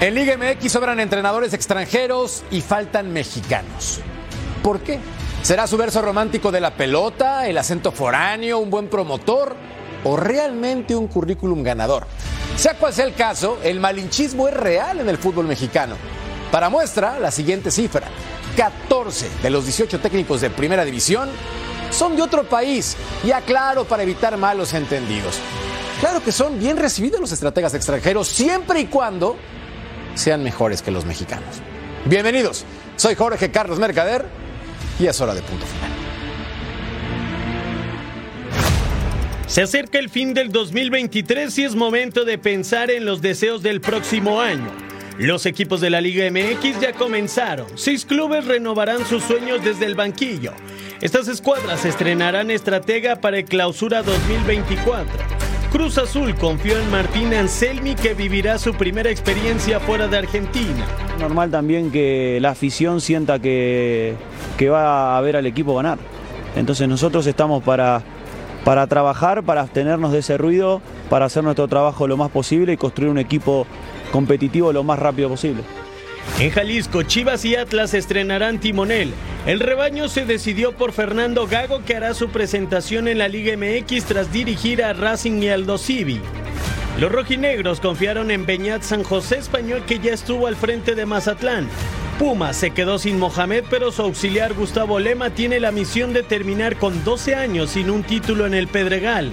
[0.00, 4.00] En Liga MX sobran entrenadores extranjeros y faltan mexicanos.
[4.62, 4.98] ¿Por qué?
[5.42, 9.54] ¿Será su verso romántico de la pelota, el acento foráneo, un buen promotor
[10.02, 12.06] o realmente un currículum ganador?
[12.56, 15.96] Sea cual sea el caso, el malinchismo es real en el fútbol mexicano.
[16.50, 18.08] Para muestra, la siguiente cifra.
[18.56, 21.30] 14 de los 18 técnicos de primera división
[21.90, 22.96] son de otro país.
[23.24, 25.38] Y aclaro para evitar malos entendidos.
[26.00, 29.36] Claro que son bien recibidos los estrategas extranjeros siempre y cuando
[30.14, 31.60] sean mejores que los mexicanos.
[32.06, 32.64] Bienvenidos,
[32.96, 34.26] soy Jorge Carlos Mercader
[34.98, 35.90] y es hora de punto final.
[39.46, 43.80] Se acerca el fin del 2023 y es momento de pensar en los deseos del
[43.80, 44.70] próximo año.
[45.18, 47.66] Los equipos de la Liga MX ya comenzaron.
[47.76, 50.52] Seis clubes renovarán sus sueños desde el banquillo.
[51.00, 55.33] Estas escuadras estrenarán estratega para el clausura 2024.
[55.74, 60.86] Cruz Azul confió en Martín Anselmi que vivirá su primera experiencia fuera de Argentina.
[61.18, 64.14] Normal también que la afición sienta que,
[64.56, 65.98] que va a ver al equipo ganar.
[66.54, 68.04] Entonces nosotros estamos para,
[68.64, 70.80] para trabajar, para abstenernos de ese ruido,
[71.10, 73.66] para hacer nuestro trabajo lo más posible y construir un equipo
[74.12, 75.64] competitivo lo más rápido posible.
[76.38, 79.14] En Jalisco, Chivas y Atlas estrenarán timonel.
[79.46, 84.04] El rebaño se decidió por Fernando Gago que hará su presentación en la Liga MX
[84.04, 86.20] tras dirigir a Racing y Aldo Civi.
[86.98, 91.68] Los rojinegros confiaron en Beñat San José Español que ya estuvo al frente de Mazatlán.
[92.18, 96.76] Puma se quedó sin Mohamed, pero su auxiliar Gustavo Lema tiene la misión de terminar
[96.76, 99.32] con 12 años sin un título en el Pedregal.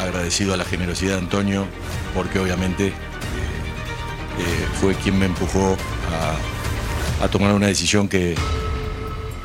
[0.00, 1.66] Agradecido a la generosidad de Antonio,
[2.14, 2.92] porque obviamente eh,
[4.80, 5.76] fue quien me empujó
[6.08, 8.34] a, tomar una decisión que,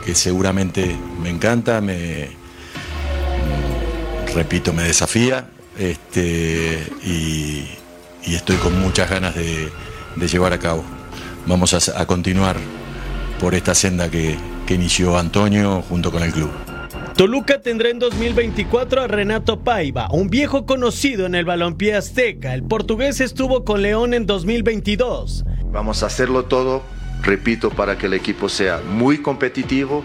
[0.06, 2.30] que, seguramente me encanta, me,
[4.30, 7.68] mm, repito, me desafía este, y,
[8.26, 9.72] estoy con muchas ganas de,
[10.28, 10.84] llevar a cabo.
[11.46, 12.58] Vamos a, continuar
[13.40, 14.38] por esta senda que
[14.70, 16.63] inició Antonio junto con el club.
[17.16, 22.56] Toluca tendrá en 2024 a Renato Paiva, un viejo conocido en el balompié azteca.
[22.56, 25.46] El portugués estuvo con León en 2022.
[25.72, 26.82] Vamos a hacerlo todo,
[27.22, 30.04] repito, para que el equipo sea muy competitivo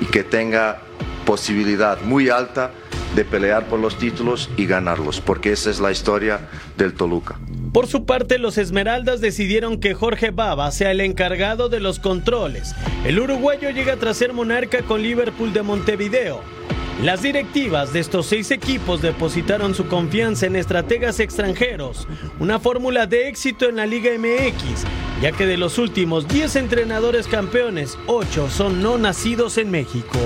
[0.00, 0.82] y que tenga
[1.24, 2.72] posibilidad muy alta
[3.14, 6.40] de pelear por los títulos y ganarlos, porque esa es la historia
[6.76, 7.38] del Toluca.
[7.78, 12.74] Por su parte, los Esmeraldas decidieron que Jorge Baba sea el encargado de los controles.
[13.04, 16.40] El uruguayo llega tras ser monarca con Liverpool de Montevideo.
[17.04, 22.08] Las directivas de estos seis equipos depositaron su confianza en estrategas extranjeros,
[22.40, 24.82] una fórmula de éxito en la Liga MX,
[25.22, 30.18] ya que de los últimos 10 entrenadores campeones, 8 son no nacidos en México.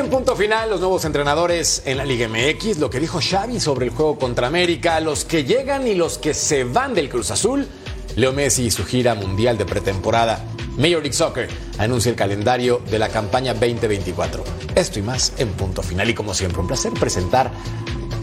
[0.00, 3.84] En punto final, los nuevos entrenadores en la Liga MX, lo que dijo Xavi sobre
[3.84, 7.68] el juego contra América, los que llegan y los que se van del Cruz Azul,
[8.16, 10.42] Leo Messi y su gira mundial de pretemporada.
[10.78, 14.42] Major League Soccer anuncia el calendario de la campaña 2024.
[14.74, 17.50] Esto y más en punto final y como siempre un placer presentar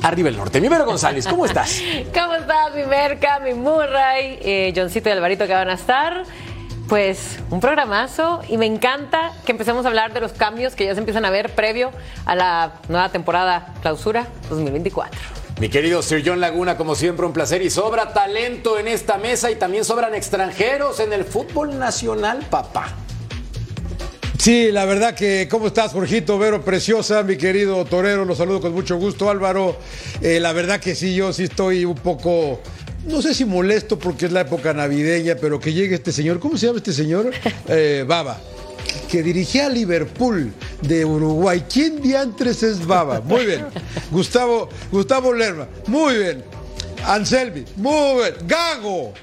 [0.02, 0.60] Arriba el Norte.
[0.60, 1.82] Mi González, ¿cómo estás?
[2.14, 6.24] ¿Cómo estás, mi Merca, mi Murray, eh, Johncito y Alvarito que van a estar?
[6.88, 10.94] Pues un programazo y me encanta que empecemos a hablar de los cambios que ya
[10.94, 11.92] se empiezan a ver previo
[12.26, 15.20] a la nueva temporada clausura 2024.
[15.60, 19.52] Mi querido Sir John Laguna, como siempre, un placer y sobra talento en esta mesa
[19.52, 22.94] y también sobran extranjeros en el fútbol nacional, papá.
[24.38, 26.38] Sí, la verdad que, ¿cómo estás, Jorgito?
[26.40, 29.76] Vero, preciosa, mi querido Torero, los saludo con mucho gusto, Álvaro.
[30.22, 32.62] Eh, la verdad que sí, yo sí estoy un poco
[33.06, 36.58] no sé si molesto porque es la época navideña, pero que llegue este señor, ¿cómo
[36.58, 37.32] se llama este señor?
[37.70, 38.40] Eh, Baba,
[39.10, 41.64] que dirigía a Liverpool de Uruguay.
[41.72, 43.20] ¿Quién diantres es Baba?
[43.22, 43.66] Muy bien.
[44.12, 46.44] Gustavo, Gustavo Lerma, muy bien.
[47.06, 48.36] Anselmi, muy bien.
[48.48, 49.14] Gago.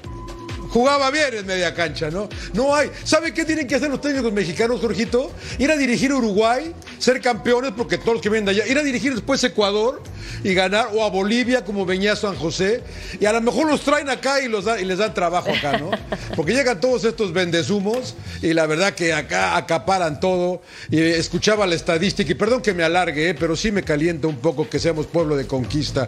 [0.75, 2.27] Jugaba bien en media cancha, ¿no?
[2.53, 2.91] No hay.
[3.05, 5.31] ¿Sabe qué tienen que hacer los técnicos mexicanos, Jorgito?
[5.57, 8.83] Ir a dirigir Uruguay, ser campeones, porque todos los que vienen de allá, ir a
[8.83, 10.03] dirigir después Ecuador
[10.43, 12.83] y ganar, o a Bolivia, como venía San José,
[13.21, 15.77] y a lo mejor los traen acá y, los da- y les dan trabajo acá,
[15.77, 15.91] ¿no?
[16.35, 20.61] Porque llegan todos estos vendezumos y la verdad que acá acaparan todo.
[20.91, 23.33] Y escuchaba la estadística, y perdón que me alargue, ¿eh?
[23.33, 26.05] pero sí me calienta un poco que seamos pueblo de conquista,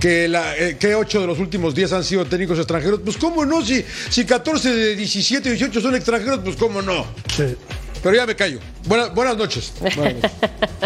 [0.00, 3.00] que, la, eh, que ocho de los últimos 10 han sido técnicos extranjeros.
[3.04, 7.06] Pues cómo no, si, si 14 de 17, 18 son extranjeros, pues cómo no.
[7.34, 7.56] Sí.
[8.02, 8.60] Pero ya me callo.
[8.86, 9.72] Buenas, buenas noches.
[9.80, 10.30] Buenas noches.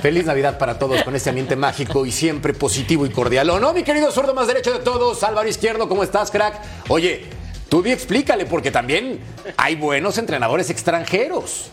[0.00, 3.50] Feliz Navidad para todos con este ambiente mágico y siempre positivo y cordial.
[3.50, 5.22] ¿O no, mi querido zurdo más derecho de todos?
[5.22, 6.54] Álvaro Izquierdo, ¿cómo estás, crack?
[6.88, 7.24] Oye,
[7.68, 9.18] tú di explícale, porque también
[9.58, 11.66] hay buenos entrenadores extranjeros.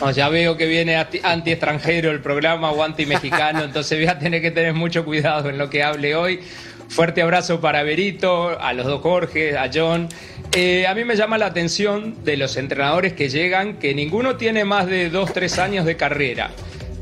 [0.00, 4.42] No, ya veo que viene anti- anti-extranjero el programa o anti-mexicano, entonces voy a tener
[4.42, 6.40] que tener mucho cuidado en lo que hable hoy.
[6.88, 10.08] Fuerte abrazo para Berito, a los dos Jorge, a John.
[10.56, 14.64] Eh, a mí me llama la atención de los entrenadores que llegan que ninguno tiene
[14.64, 16.52] más de dos, tres años de carrera,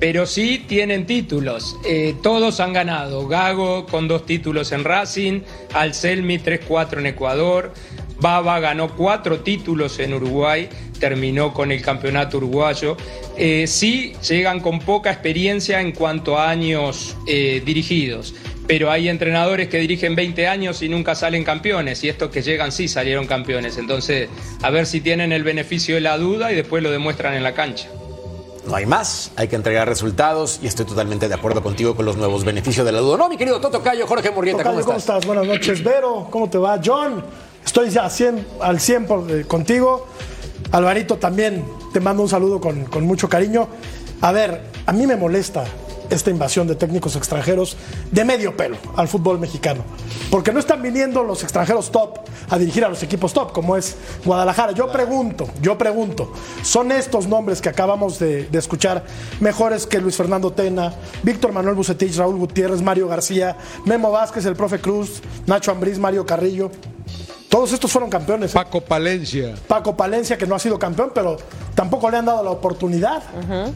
[0.01, 1.77] pero sí tienen títulos.
[1.87, 3.29] Eh, todos han ganado.
[3.29, 5.43] Gago con dos títulos en Racing,
[5.75, 7.75] Alcelmi 3-4 en Ecuador.
[8.19, 12.97] Baba ganó cuatro títulos en Uruguay, terminó con el campeonato uruguayo.
[13.37, 18.35] Eh, sí llegan con poca experiencia en cuanto a años dirigidos,
[18.67, 22.73] pero hay entrenadores que dirigen 20 años y nunca salen campeones, y estos que llegan
[22.73, 23.77] sí salieron campeones.
[23.79, 24.29] Entonces,
[24.63, 27.55] a ver si tienen el beneficio de la duda y después lo demuestran en la
[27.55, 27.89] cancha.
[28.67, 32.17] No hay más, hay que entregar resultados y estoy totalmente de acuerdo contigo con los
[32.17, 33.17] nuevos beneficios de la duda.
[33.17, 35.27] No, mi querido Toto Cayo, Jorge Murrieta, ¿cómo Tocayo, estás?
[35.27, 36.29] Buenas noches, Vero.
[36.31, 36.81] ¿Cómo te va?
[36.83, 37.25] John,
[37.65, 40.07] estoy ya 100 al 100 por- eh, contigo.
[40.71, 43.69] Alvarito también te mando un saludo con, con mucho cariño.
[44.21, 45.65] A ver, a mí me molesta
[46.13, 47.77] esta invasión de técnicos extranjeros
[48.11, 49.83] de medio pelo al fútbol mexicano.
[50.31, 52.19] Porque no están viniendo los extranjeros top
[52.51, 54.73] a dirigir a los equipos top, como es Guadalajara.
[54.73, 56.33] Yo pregunto, yo pregunto,
[56.63, 59.05] ¿son estos nombres que acabamos de, de escuchar
[59.41, 64.57] mejores que Luis Fernando Tena, Víctor Manuel Bucetich, Raúl Gutiérrez, Mario García, Memo Vázquez, el
[64.57, 66.71] profe Cruz, Nacho Ambriz, Mario Carrillo?
[67.53, 68.53] Todos estos fueron campeones.
[68.53, 68.55] ¿eh?
[68.55, 69.55] Paco Palencia.
[69.69, 71.37] Paco Palencia, que no ha sido campeón, pero
[71.75, 73.23] tampoco le han dado la oportunidad,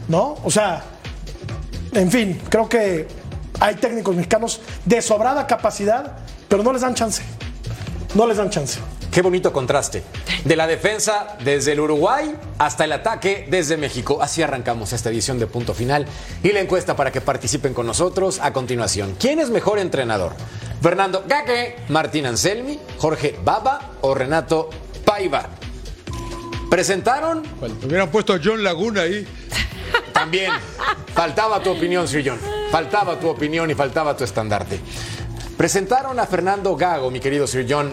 [0.07, 0.35] ¿no?
[0.43, 0.83] O sea,
[1.93, 3.07] en fin, creo que
[3.59, 6.17] hay técnicos mexicanos de sobrada capacidad,
[6.47, 7.23] pero no les dan chance.
[8.13, 8.79] No les dan chance.
[9.11, 10.03] Qué bonito contraste.
[10.45, 14.19] De la defensa desde el Uruguay hasta el ataque desde México.
[14.21, 16.05] Así arrancamos esta edición de Punto Final
[16.43, 19.15] y la encuesta para que participen con nosotros a continuación.
[19.19, 20.33] ¿Quién es mejor entrenador?
[20.81, 24.69] ¿Fernando Gaque, Martín Anselmi, Jorge Baba o Renato
[25.03, 25.49] Paiva?
[26.69, 29.25] Presentaron Bueno, hubieran puesto a John Laguna ahí.
[30.17, 30.51] También.
[31.13, 32.39] Faltaba tu opinión, Sir John.
[32.71, 34.79] Faltaba tu opinión y faltaba tu estandarte.
[35.55, 37.91] Presentaron a Fernando Gago, mi querido Sir John,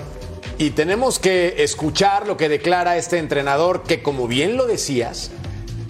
[0.58, 5.30] y tenemos que escuchar lo que declara este entrenador que, como bien lo decías,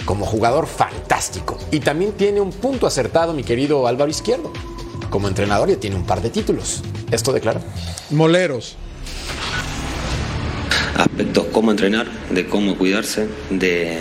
[0.05, 1.59] como jugador fantástico.
[1.71, 4.53] Y también tiene un punto acertado, mi querido Álvaro Izquierdo.
[5.11, 6.83] Como entrenador ya tiene un par de títulos.
[7.11, 7.61] Esto declara.
[8.11, 8.77] Moleros.
[10.97, 14.01] aspectos cómo entrenar, de cómo cuidarse, de,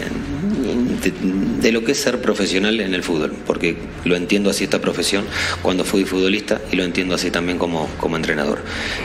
[1.12, 5.26] de, lo que es ser profesional en el fútbol, porque lo entiendo así esta profesión
[5.62, 8.60] cuando fui futbolista y lo entiendo así también como, como entrenador.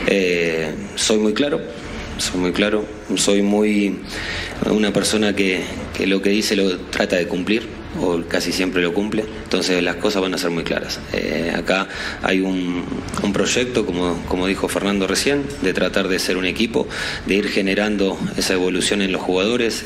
[0.07, 1.61] Eh, soy muy claro,
[2.17, 2.85] soy muy claro,
[3.15, 3.99] soy muy
[4.69, 5.61] una persona que,
[5.97, 9.95] que lo que dice lo trata de cumplir o casi siempre lo cumple, entonces las
[9.95, 10.99] cosas van a ser muy claras.
[11.13, 11.87] Eh, acá
[12.21, 12.85] hay un,
[13.23, 16.87] un proyecto, como, como dijo Fernando recién, de tratar de ser un equipo,
[17.25, 19.85] de ir generando esa evolución en los jugadores,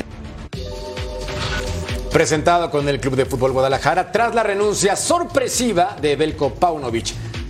[2.13, 7.07] Presentado con el Club de Fútbol Guadalajara tras la renuncia sorpresiva de Belko Paunovic.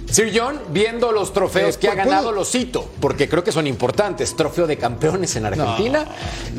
[0.09, 3.51] Sir John, viendo los trofeos Eh, que ha ¿puedo- ganado, los cito, porque creo que
[3.51, 4.35] son importantes.
[4.35, 6.05] Trofeo de campeones en Argentina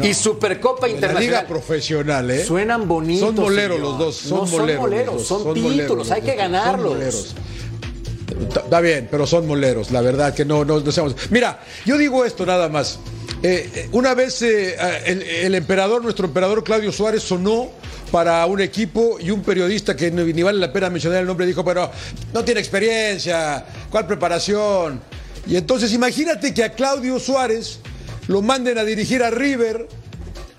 [0.03, 1.23] y Supercopa En la Internacional.
[1.45, 2.45] liga profesional, ¿eh?
[2.45, 3.35] Suenan bonitos.
[3.35, 3.81] Son John.
[3.81, 4.17] los dos.
[4.17, 4.47] Son No,
[4.81, 5.27] moleros.
[5.27, 7.15] Son dos, son, títulos, los hay que ganarlos.
[7.15, 8.47] Son.
[8.49, 12.25] Está- bien, pero son moleros, la verdad que no, no, no seamos- Mira, yo digo
[12.25, 12.99] esto nada más.
[13.43, 17.71] Eh, eh, una vez eh, el, el emperador, nuestro emperador Claudio Suárez, sonó
[18.15, 21.65] para un equipo y un periodista que ni vale la pena mencionar el nombre dijo,
[21.65, 21.91] pero
[22.33, 25.01] no tiene experiencia, ¿cuál preparación?
[25.49, 27.81] Y entonces imagínate que a Claudio Suárez
[28.29, 29.89] lo manden a dirigir a River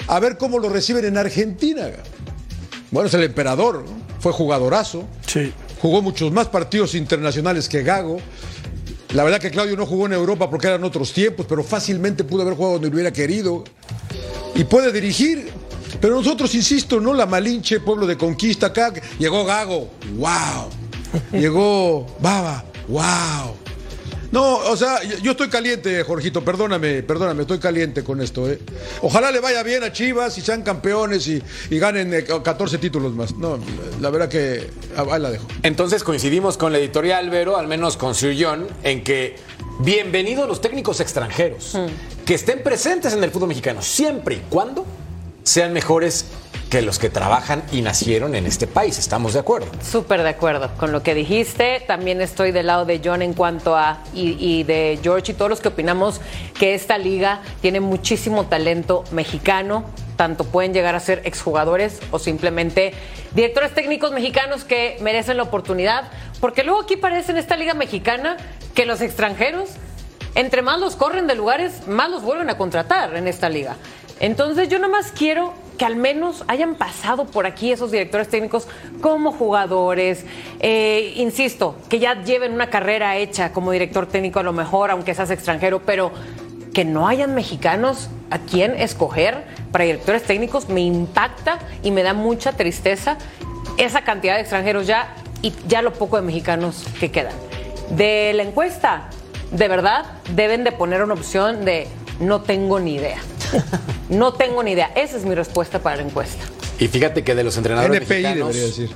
[0.08, 1.92] a ver cómo lo reciben en Argentina.
[2.92, 3.86] Bueno, es el emperador,
[4.20, 5.08] fue jugadorazo.
[5.26, 5.54] Sí.
[5.82, 8.18] Jugó muchos más partidos internacionales que Gago.
[9.14, 12.42] La verdad que Claudio no jugó en Europa porque eran otros tiempos, pero fácilmente pudo
[12.42, 13.64] haber jugado donde hubiera querido.
[14.56, 15.64] Y puede dirigir.
[16.00, 17.14] Pero nosotros, insisto, ¿no?
[17.14, 18.94] La Malinche, pueblo de conquista acá.
[19.20, 20.70] Llegó Gago, wow.
[21.32, 23.56] Llegó Baba, wow.
[24.36, 28.50] No, o sea, yo, estoy caliente, Jorgito, perdóname, perdóname, estoy caliente con esto.
[28.52, 28.60] ¿eh?
[29.02, 33.14] Ojalá le vaya bien a Chivas y sean campeones y, y ganen eh, 14 títulos
[33.14, 33.34] más.
[33.36, 33.58] No,
[34.02, 35.48] la verdad que ah, ahí la dejo.
[35.64, 39.38] Entonces coincidimos con la editorial Vero, al menos con Sir John, en que
[39.80, 41.78] bienvenidos los técnicos extranjeros
[42.26, 44.86] que estén presentes en el fútbol mexicano, siempre y cuando
[45.46, 46.26] sean mejores
[46.70, 48.98] que los que trabajan y nacieron en este país.
[48.98, 49.68] ¿Estamos de acuerdo?
[49.82, 51.82] Súper de acuerdo con lo que dijiste.
[51.88, 55.62] También estoy del lado de John en cuanto a, y, de George y todos los
[55.62, 56.20] que opinamos
[56.58, 59.86] que esta liga tiene muchísimo talento mexicano.
[60.18, 62.94] Tanto pueden llegar a ser exjugadores o simplemente
[63.36, 66.10] directores técnicos mexicanos que merecen la oportunidad.
[66.42, 68.38] Porque luego aquí parece en esta liga mexicana
[68.74, 69.70] que los extranjeros,
[70.34, 73.76] entre más los corren de lugares, más los vuelven a contratar en esta liga.
[74.20, 78.68] Entonces yo nomás quiero que al menos hayan pasado por aquí esos directores técnicos
[79.02, 80.26] como jugadores,
[80.60, 85.14] eh, insisto, que ya lleven una carrera hecha como director técnico a lo mejor, aunque
[85.14, 86.12] seas extranjero, pero
[86.74, 92.14] que no hayan mexicanos a quien escoger para directores técnicos me impacta y me da
[92.14, 93.18] mucha tristeza
[93.78, 97.34] esa cantidad de extranjeros ya y ya lo poco de mexicanos que quedan.
[97.92, 99.10] De la encuesta,
[99.52, 101.88] de verdad, deben de poner una opción de
[102.20, 103.20] no tengo ni idea.
[104.10, 104.92] No tengo ni idea.
[104.96, 106.44] Esa es mi respuesta para la encuesta.
[106.80, 108.90] Y fíjate que de los entrenadores NPI mexicanos, debería decir.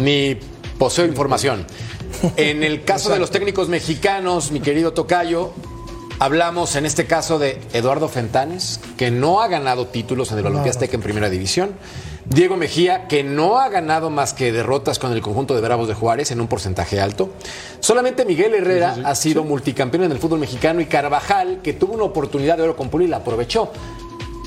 [0.00, 0.38] ni
[0.78, 1.66] poseo información.
[2.36, 5.52] En el caso de los técnicos mexicanos, mi querido Tocayo,
[6.20, 10.70] hablamos en este caso de Eduardo Fentanes, que no ha ganado títulos en el Balompié
[10.70, 11.72] Azteca en Primera División.
[12.24, 15.94] Diego Mejía, que no ha ganado más que derrotas con el conjunto de Bravos de
[15.94, 17.30] Juárez en un porcentaje alto.
[17.80, 22.04] Solamente Miguel Herrera ha sido multicampeón en el fútbol mexicano y Carvajal, que tuvo una
[22.04, 23.72] oportunidad de oro con Puebla y la aprovechó.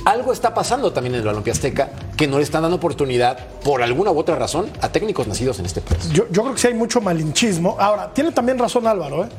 [0.05, 3.81] Algo está pasando también en el Balompié Azteca que no le están dando oportunidad, por
[3.81, 6.09] alguna u otra razón, a técnicos nacidos en este país.
[6.11, 7.75] Yo, yo creo que sí hay mucho malinchismo.
[7.79, 9.29] Ahora, tiene también razón Álvaro, ¿eh?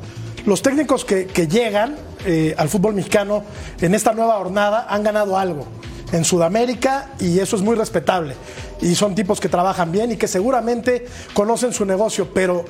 [0.45, 3.43] Los técnicos que, que llegan eh, al fútbol mexicano
[3.81, 5.65] en esta nueva jornada han ganado algo
[6.11, 8.35] en Sudamérica y eso es muy respetable.
[8.81, 12.65] Y son tipos que trabajan bien y que seguramente conocen su negocio, pero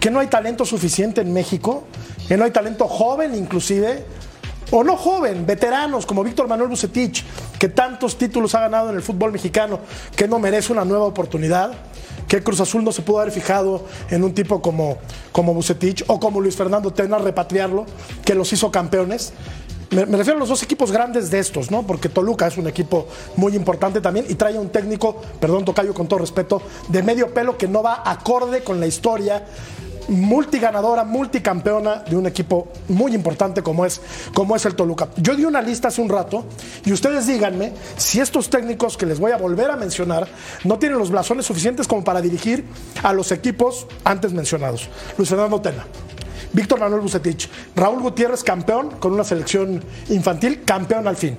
[0.00, 1.84] que no hay talento suficiente en México,
[2.28, 4.04] que no hay talento joven inclusive,
[4.70, 7.24] o no joven, veteranos como Víctor Manuel Bucetich,
[7.58, 9.80] que tantos títulos ha ganado en el fútbol mexicano,
[10.16, 11.72] que no merece una nueva oportunidad,
[12.28, 14.98] que Cruz Azul no se pudo haber fijado en un tipo como,
[15.32, 17.86] como Bucetich o como Luis Fernando Tena, repatriarlo,
[18.24, 19.32] que los hizo campeones.
[19.90, 21.86] Me, refiero a los dos equipos grandes de estos, ¿no?
[21.86, 26.08] Porque Toluca es un equipo muy importante también y trae un técnico, perdón, Tocayo, con
[26.08, 29.44] todo respeto, de medio pelo que no va acorde con la historia
[30.08, 34.00] multiganadora, multicampeona de un equipo muy importante como es,
[34.32, 35.08] como es el Toluca.
[35.16, 36.44] Yo di una lista hace un rato
[36.84, 40.28] y ustedes díganme si estos técnicos que les voy a volver a mencionar
[40.64, 42.64] no tienen los blasones suficientes como para dirigir
[43.02, 44.88] a los equipos antes mencionados.
[45.16, 45.86] Luis Fernando Tena.
[46.54, 51.36] Víctor Manuel Bucetich, Raúl Gutiérrez, campeón con una selección infantil, campeón al fin.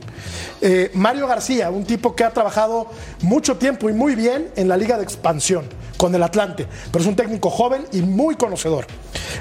[0.61, 2.87] Eh, Mario García, un tipo que ha trabajado
[3.21, 7.07] mucho tiempo y muy bien en la Liga de Expansión con el Atlante, pero es
[7.07, 8.85] un técnico joven y muy conocedor.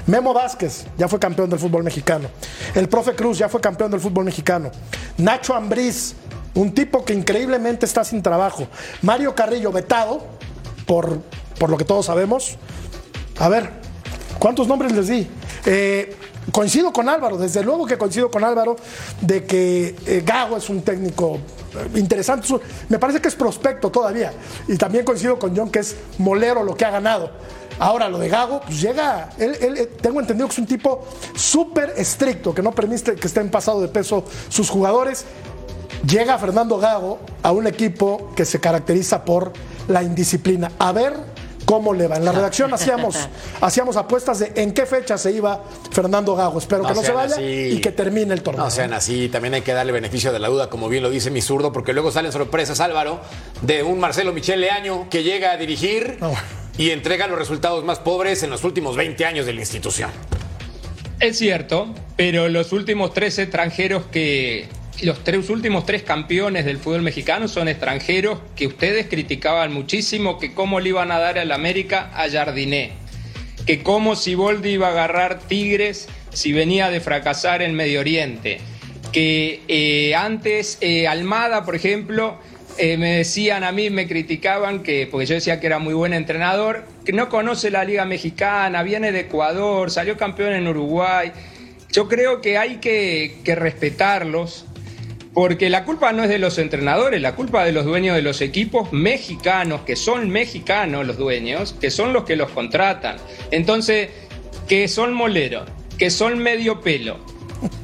[0.07, 2.29] Memo Vázquez ya fue campeón del fútbol mexicano.
[2.73, 4.71] El profe Cruz ya fue campeón del fútbol mexicano.
[5.17, 6.15] Nacho Ambriz,
[6.53, 8.65] un tipo que increíblemente está sin trabajo.
[9.01, 10.25] Mario Carrillo, vetado,
[10.85, 11.19] por,
[11.59, 12.55] por lo que todos sabemos.
[13.39, 13.69] A ver,
[14.39, 15.27] ¿cuántos nombres les di?
[15.65, 16.15] Eh,
[16.51, 18.75] coincido con Álvaro, desde luego que coincido con Álvaro
[19.21, 21.39] de que eh, Gago es un técnico
[21.75, 22.47] eh, interesante.
[22.89, 24.31] Me parece que es prospecto todavía.
[24.67, 27.31] Y también coincido con John que es molero lo que ha ganado.
[27.77, 29.29] Ahora, lo de Gago, pues llega.
[30.01, 31.05] Tengo entendido que es un tipo
[31.35, 35.25] súper estricto, que no permite que estén pasado de peso sus jugadores.
[36.07, 39.51] Llega Fernando Gago a un equipo que se caracteriza por
[39.89, 40.71] la indisciplina.
[40.79, 41.34] A ver
[41.65, 42.17] cómo le va.
[42.17, 43.17] En la redacción hacíamos,
[43.61, 46.59] hacíamos apuestas de en qué fecha se iba Fernando Gago.
[46.59, 47.43] Espero que no se vaya así.
[47.43, 48.63] y que termine el torneo.
[48.63, 51.31] No sean así, también hay que darle beneficio de la duda, como bien lo dice
[51.31, 53.19] mi zurdo, porque luego salen sorpresas, Álvaro,
[53.61, 56.33] de un Marcelo Michel Leaño que llega a dirigir No.
[56.77, 60.09] y entrega los resultados más pobres en los últimos 20 años de la institución.
[61.19, 64.67] Es cierto, pero los últimos tres extranjeros que.
[65.01, 70.53] Los tres últimos tres campeones del fútbol mexicano son extranjeros que ustedes criticaban muchísimo que
[70.53, 72.93] cómo le iban a dar al América a Jardiné,
[73.65, 78.59] que cómo Siboldi iba a agarrar Tigres si venía de fracasar en Medio Oriente,
[79.11, 82.37] que eh, antes eh, Almada, por ejemplo,
[82.77, 86.13] eh, me decían a mí, me criticaban que, porque yo decía que era muy buen
[86.13, 91.33] entrenador, que no conoce la Liga Mexicana, viene de Ecuador, salió campeón en Uruguay.
[91.91, 94.65] Yo creo que hay que, que respetarlos,
[95.35, 98.39] porque la culpa no es de los entrenadores, la culpa de los dueños de los
[98.39, 103.17] equipos mexicanos, que son mexicanos los dueños, que son los que los contratan.
[103.51, 104.11] Entonces,
[104.69, 107.19] que son moleros, que son medio pelo,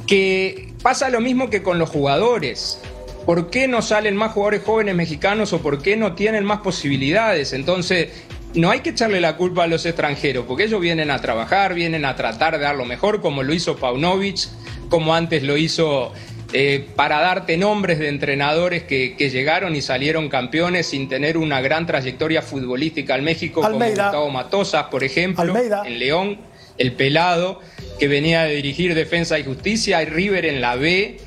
[0.08, 2.79] que pasa lo mismo que con los jugadores.
[3.25, 7.51] ¿Por qué no salen más jugadores jóvenes mexicanos o por qué no tienen más posibilidades?
[7.51, 8.12] Entonces,
[8.53, 12.05] no hay que echarle la culpa a los extranjeros, porque ellos vienen a trabajar, vienen
[12.05, 14.48] a tratar de dar lo mejor, como lo hizo Paunovic,
[14.89, 16.13] como antes lo hizo
[16.53, 21.62] eh, para darte nombres de entrenadores que, que llegaron y salieron campeones sin tener una
[21.62, 23.96] gran trayectoria futbolística al México, Almeida.
[23.96, 25.84] como Gustavo Matosas, por ejemplo, Almeida.
[25.86, 26.38] en León,
[26.77, 27.60] el pelado,
[28.00, 31.20] que venía de dirigir Defensa y Justicia, y River en la B,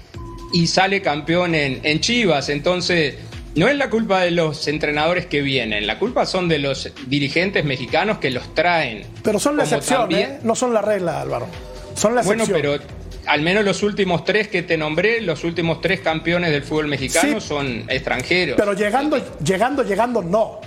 [0.53, 2.49] y sale campeón en, en Chivas.
[2.49, 3.15] Entonces,
[3.55, 7.65] no es la culpa de los entrenadores que vienen, la culpa son de los dirigentes
[7.65, 9.05] mexicanos que los traen.
[9.23, 10.39] Pero son la excepción, también- ¿eh?
[10.43, 11.47] No son la regla, Álvaro.
[11.95, 12.79] Son la Bueno, excepción.
[12.79, 12.95] pero
[13.27, 17.41] al menos los últimos tres que te nombré, los últimos tres campeones del fútbol mexicano
[17.41, 17.47] Sí.
[17.49, 18.57] son extranjeros.
[18.59, 20.61] Pero llegando, llegando, llegando, no.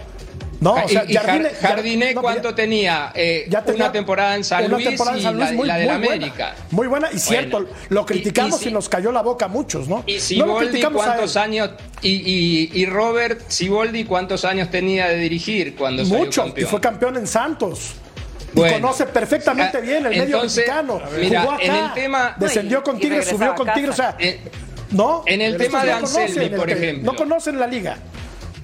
[0.59, 3.11] No, o sea, y, y Jar- Jardine- Jardiné, no, ¿cuánto ya- tenía?
[3.13, 5.77] Eh, ya tenía una temporada en San Luis en y San Luis la, muy- la
[5.77, 6.15] del muy buena.
[6.15, 6.55] América.
[6.71, 9.87] Muy buena, y Bueno, cierto, lo criticamos y, si- nos cayó la boca a muchos,
[9.87, 10.03] ¿no?
[10.07, 11.69] Y no lo Siboldi, criticamos a ¿cuántos años?
[12.01, 17.17] Y, y, y Robert Siboldi, ¿cuántos años tenía de dirigir cuando Muchos, y fue campeón
[17.17, 17.91] en Santos.
[18.55, 21.01] Y conoce perfectamente Ah, bien el medio entonces, mexicano.
[21.19, 23.67] mira, Jugó acá, en el tema- descendió con y Tigres, subió con.
[23.73, 24.39] Tigres, o sea, Eh,
[24.91, 25.23] no.
[25.27, 27.11] en el tema de conocen Anselmi, el por ejemplo.
[27.11, 27.97] No conocen la liga.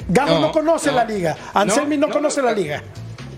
[0.08, 1.38] Gago no, No, conoce no, la liga.
[1.54, 2.84] Anselmi no, no, conoce no, la liga.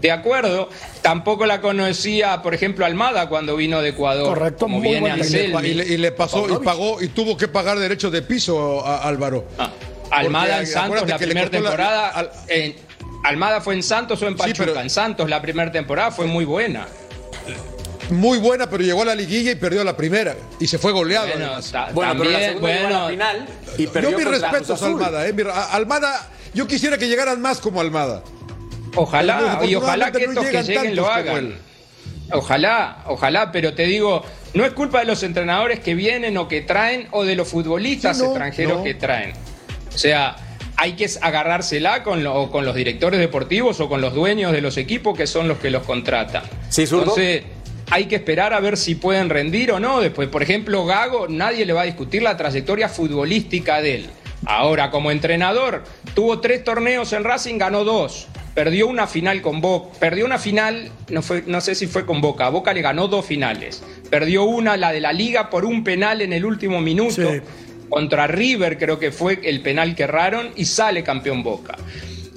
[0.01, 0.69] De acuerdo,
[1.01, 4.27] tampoco la conocía, por ejemplo, Almada cuando vino de Ecuador.
[4.29, 5.67] Correcto, como muy viene Y le, Anselmi.
[5.67, 9.03] y le- y le pasó, y pagó, y tuvo que pagar derechos de piso a
[9.07, 9.45] Álvaro.
[9.57, 9.71] Ah,
[10.11, 12.09] Almada en Santos la primera la- temporada.
[12.09, 12.75] al- en-
[13.27, 14.65] Almada fue en Santos o en Sí, Pachuca.
[14.65, 16.87] pero- En Santos la primera temporada fue muy buena.
[18.11, 20.35] Muy buena, pero llegó a la liguilla y perdió la primera.
[20.59, 21.27] Y se fue goleado.
[21.27, 21.71] Bueno, además.
[21.71, 24.81] ta- Bueno, pero la segunda llegó a la bueno, final y perdió Yo mis respetos
[24.81, 24.85] a.
[24.85, 25.27] Almada.
[25.27, 28.21] eh, mi- a- Almada, yo quisiera que llegaran más como Almada.
[28.95, 31.55] Ojalá, y ojalá que desafortunadamente no estos que lleguen lo hagan.
[32.31, 36.61] Ojalá, ojalá, pero te digo, no es culpa de los entrenadores que vienen o que
[36.61, 38.83] traen o de los futbolistas Sí, no, extranjeros no.
[38.83, 39.33] que traen.
[39.93, 40.35] O sea,
[40.77, 44.77] hay que agarrársela con, lo- con los directores deportivos o con los dueños de los
[44.77, 46.43] equipos que son los que los contratan.
[46.69, 46.83] Sí.
[46.83, 47.43] Entonces,
[47.91, 50.01] hay que esperar a ver si pueden rendir o no.
[50.01, 54.09] Después, por ejemplo, Gago, nadie le va a discutir la trayectoria futbolística de él.
[54.45, 58.27] Ahora, como entrenador, tuvo tres torneos en Racing, ganó dos.
[58.53, 59.97] Perdió una final con Boca.
[59.99, 62.47] Perdió una final, no, fue, no sé si fue con Boca.
[62.49, 63.83] Boca le ganó dos finales.
[64.09, 67.31] Perdió una, la de la Liga, por un penal en el último minuto.
[67.33, 67.41] Sí.
[67.95, 71.77] Contra River, creo que fue el penal que erraron, y sale campeón Boca.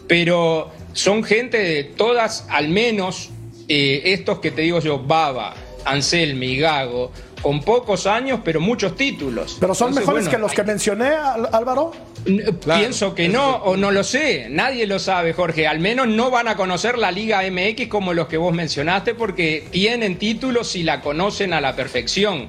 [0.07, 3.31] Pero son gente de todas, al menos
[3.67, 7.11] eh, estos que te digo yo, Baba, Anselmi, Gago,
[7.43, 9.57] con pocos años, pero muchos títulos.
[9.59, 11.09] Pero son Entonces, mejores bueno, que los que mencioné,
[11.51, 11.91] Álvaro.
[12.25, 15.67] N- Pienso que no, o no lo sé, nadie lo sabe, Jorge.
[15.67, 19.65] Al menos no van a conocer la Liga MX como los que vos mencionaste, porque
[19.73, 22.47] tienen títulos y la conocen a la perfección.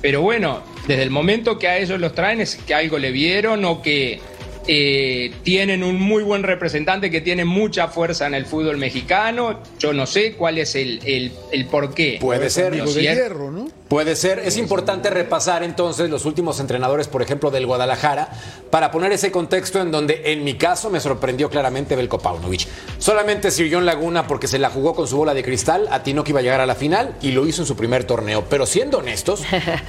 [0.00, 3.64] Pero bueno, desde el momento que a ellos los traen es que algo le vieron
[3.64, 4.20] o que
[4.68, 9.60] eh, tienen un muy buen representante que tiene mucha fuerza en el fútbol mexicano.
[9.78, 12.18] Yo no sé cuál es el, el, el por qué.
[12.20, 12.70] Puede ser.
[12.72, 13.68] De cierto- hierro, ¿no?
[13.88, 14.40] Puede ser.
[14.40, 18.28] Es importante repasar entonces los últimos entrenadores, por ejemplo, del Guadalajara,
[18.70, 22.66] para poner ese contexto en donde, en mi caso, me sorprendió claramente Belko Paunovic.
[22.98, 26.32] Solamente Sir John Laguna, porque se la jugó con su bola de cristal, atinó que
[26.32, 28.44] iba a llegar a la final y lo hizo en su primer torneo.
[28.50, 29.42] Pero siendo honestos,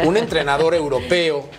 [0.05, 1.49] un entrenador europeo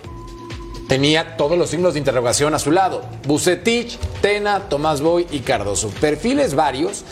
[0.91, 3.05] tenía todos los signos de interrogación a su lado.
[3.25, 5.89] Bucetich, Tena, Tomás Boy y Cardoso.
[6.01, 7.05] Perfiles varios,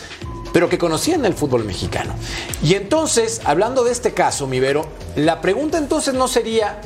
[0.51, 2.13] pero que conocían el fútbol mexicano.
[2.61, 6.81] Y entonces, hablando de este caso, mi Vero, la pregunta entonces no sería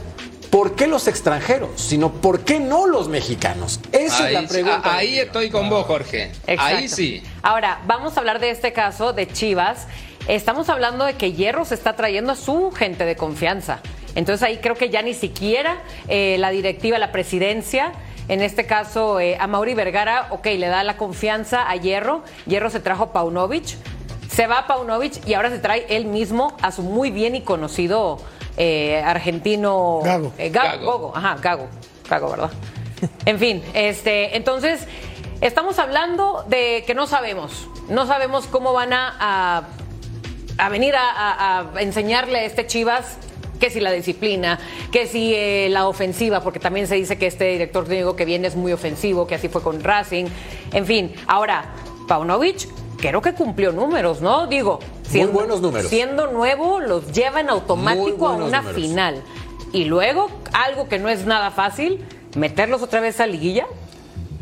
[0.52, 1.72] ¿por qué los extranjeros?
[1.82, 3.80] Sino ¿por qué no los mexicanos?
[3.92, 4.82] Esa Ahí, es la pregunta.
[4.92, 6.32] a- ahí estoy con vos, Jorge.
[6.60, 7.24] Ahí sí.
[7.42, 9.88] Ahora, vamos a hablar de este caso de Chivas.
[10.28, 13.80] Estamos hablando de que Hierro se está trayendo a su gente de confianza.
[14.16, 17.92] Entonces ahí creo que ya ni siquiera eh, la directiva, la presidencia,
[18.28, 22.24] en este caso eh, a Mauri Vergara, ok, le da la confianza a Hierro.
[22.46, 23.76] Hierro se trajo a Paunovic.
[24.30, 27.42] Se va a Paunovic y ahora se trae él mismo a su muy bien y
[27.42, 28.20] conocido
[28.58, 30.32] eh, argentino Gago.
[30.38, 30.92] eh, Gago, Gago.
[30.92, 31.68] Gogo, ajá, Gago,
[32.10, 32.52] Gago, ¿verdad?
[33.26, 34.88] En fin, este, entonces
[35.42, 39.64] estamos hablando de que no sabemos, no sabemos cómo van a, a,
[40.58, 43.18] a venir a, a- a enseñarle a este Chivas
[43.64, 44.60] que si la disciplina,
[44.92, 48.46] que si eh, la ofensiva, porque también se dice que este director técnico que viene
[48.50, 50.26] es muy ofensivo, que así fue con Racing,
[50.74, 51.14] en fin.
[51.28, 51.74] Ahora,
[52.06, 54.48] Paunovic creo que cumplió números, ¿no?
[54.48, 54.80] Digo,
[55.32, 55.90] buenos números.
[55.90, 58.76] siendo nuevo, los lleva en automático a una números.
[58.76, 59.24] final.
[59.72, 62.04] Y luego, algo que no es nada fácil,
[62.36, 63.66] meterlos otra vez a liguilla.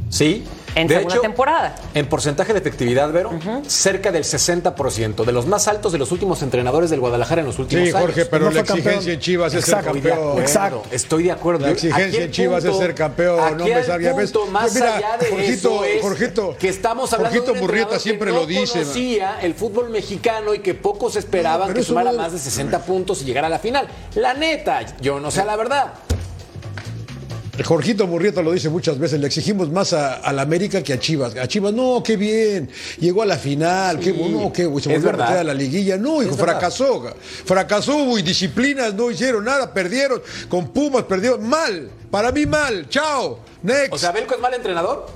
[0.10, 0.44] Sí,
[0.76, 1.76] en De segunda hecho, temporada.
[1.94, 3.32] En porcentaje de efectividad, Vero,
[3.68, 7.60] cerca del 60%, de los más altos de los últimos entrenadores del Guadalajara en los
[7.60, 8.02] últimos Sí, años.
[8.02, 8.78] Jorge, pero No la campeón.
[8.80, 10.30] exigencia en Chivas es ser Exacto, Estoy de campeón.
[10.30, 10.84] acuerdo, Exacto.
[10.92, 11.66] Estoy de acuerdo.
[11.66, 14.32] La exigencia en Chivas punto- es ser campeón, no ya ves.
[14.32, 17.60] punto, más Pues mira, allá de Jorgito, eso es Jorgito, que estamos hablando Jorgito de
[17.60, 18.84] un Murrieta siempre que lo no dice, man.
[18.84, 23.22] conocía el fútbol mexicano y que pocos esperaban que sumara no- más de 60 puntos
[23.22, 23.88] y llegara a la final.
[24.16, 25.94] La neta, yo no sé la verdad.
[27.66, 31.00] Jorgito Murrieta lo dice muchas veces, le exigimos más a, a la América que a
[31.00, 31.36] Chivas.
[31.36, 35.40] A Chivas, no, qué bien, llegó a la final, qué bueno, qué se volvió a
[35.42, 35.98] a la liguilla.
[35.98, 36.54] No, hijo, verdad.
[36.54, 37.14] fracasó,
[37.46, 43.40] fracasó, hubo indisciplinas, no hicieron nada, perdieron, con Pumas perdieron, mal, para mí mal, chao,
[43.64, 43.94] next.
[43.94, 45.08] O sea, ¿Belco es mal entrenador?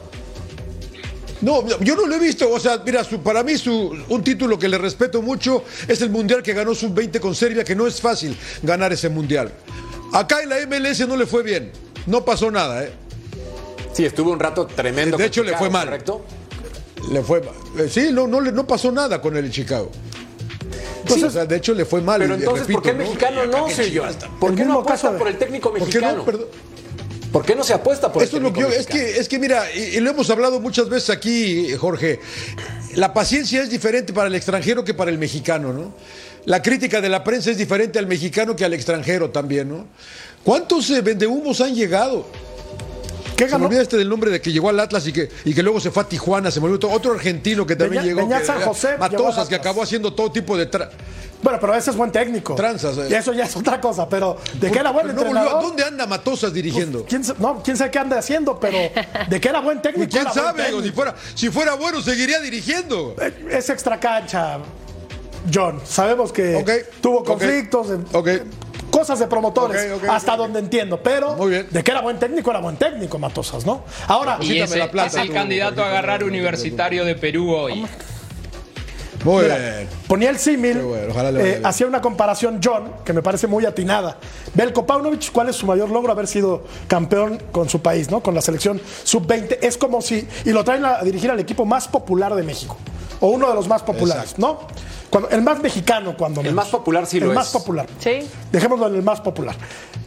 [1.41, 2.49] No, no, yo no lo he visto.
[2.49, 6.09] O sea, mira, su- para mí su, un título que le respeto mucho es el
[6.09, 9.51] Mundial que ganó Sub-20 con Serbia, que no es fácil ganar ese Mundial.
[10.13, 11.71] Acá en la MLS no le fue bien.
[12.05, 12.91] No pasó nada, ¿eh?
[13.93, 15.17] Sí, estuvo un rato tremendo.
[15.17, 15.85] De hecho, le fue mal.
[15.85, 16.25] ¿Correcto?
[17.11, 17.53] Le fue mal.
[17.77, 19.91] Eh, Sí, no, no, le- no pasó nada con el Chicago.
[21.07, 22.19] Sí, o sea, de hecho le fue mal.
[22.19, 23.03] Pero y entonces, repito, ¿por qué el ¿no?
[23.03, 24.03] mexicano no, Sergio?
[24.39, 26.17] ¿Por El qué no apuesta de- por el técnico ¿Por qué mexicano?
[26.17, 26.25] no?
[26.25, 26.45] Perdón.
[27.31, 29.13] ¿Por qué no se apuesta por Esto es el lo que yo, técnico es mexicano?
[29.13, 32.19] que, es que mira, y, y lo hemos hablado muchas veces aquí, Jorge,
[32.95, 35.93] la paciencia es diferente para el extranjero que para el mexicano, ¿no?
[36.45, 39.85] La crítica de la prensa es diferente al mexicano que al extranjero también, ¿no?
[40.45, 42.25] ¿Cuántos eh, vendehumos han llegado?
[43.35, 43.65] ¿Qué Se me ganó?
[43.65, 45.91] olvida este del nombre de que llegó al Atlas y que, y que luego se
[45.91, 48.21] fue a Tijuana, se me olvidó otro argentino que también llegó.
[48.21, 50.71] Beñat que- San José Matosas, que acabó haciendo todo tipo de...
[50.71, 50.89] tra-
[51.43, 52.55] Bueno, pero ese es buen técnico.
[52.55, 53.07] Tranzas, eh.
[53.09, 55.63] Y eso ya es otra cosa, pero de que era buen Pero no volvió- entrenador.
[55.63, 57.03] ¿Dónde anda Matosas dirigiendo?
[57.03, 58.77] ¿Quién, sa- no, quién sabe qué anda haciendo, pero
[59.27, 60.09] de que era buen técnico.
[60.09, 60.63] Pues ¿Quién sabe?
[60.83, 63.15] Si, fuera, si fuera bueno, seguiría dirigiendo.
[63.49, 64.59] Es extra cancha,
[65.53, 65.81] John.
[65.85, 68.29] Sabemos que tuvo conflictos, eh, ok.
[68.95, 71.01] Cosas de promotores, hasta donde entiendo.
[71.03, 71.67] Pero Muy bien.
[71.69, 73.83] de que era buen técnico, era buen técnico, Matosas, ¿no?
[74.07, 77.85] Ahora, Y ese la plata, es el tú, candidato a agarrar Universitario de Perú hoy.
[79.25, 79.89] Muy Mira, bien.
[80.07, 83.47] ponía el símil, bueno, ojalá le vaya eh, hacía una comparación John, que me parece
[83.47, 84.17] muy atinada.
[84.53, 86.11] Belko Paunovic, ¿cuál es su mayor logro?
[86.11, 88.21] Haber sido campeón con su país, ¿no?
[88.21, 89.57] Con la selección sub-20.
[89.61, 92.77] Es como si, y lo traen a dirigir al equipo más popular de México,
[93.19, 94.41] o uno de los más populares, Exacto.
[94.41, 94.94] ¿no?
[95.15, 96.55] Cuando, el más mexicano, cuando El menos.
[96.57, 97.53] más popular sí el lo más es.
[97.53, 97.87] popular.
[97.99, 98.19] Sí.
[98.51, 99.55] Dejémoslo en el más popular.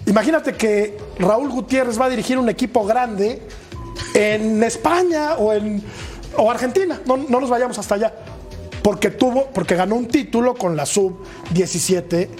[0.04, 3.42] Imagínate que Raúl Gutiérrez va a dirigir un equipo grande
[4.12, 5.82] en España o en
[6.36, 7.00] o Argentina.
[7.06, 8.12] No, no nos vayamos hasta allá.
[8.82, 12.30] Porque tuvo, porque ganó un título con la sub 17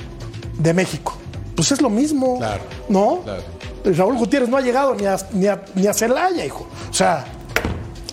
[0.59, 1.15] de México.
[1.57, 2.37] Pues es lo mismo.
[2.37, 3.21] Claro, ¿No?
[3.25, 3.43] claro.
[3.85, 6.69] Raúl Gutiérrez no ha llegado ni a, ni a, ni a Celaya, hijo.
[6.91, 7.25] O sea,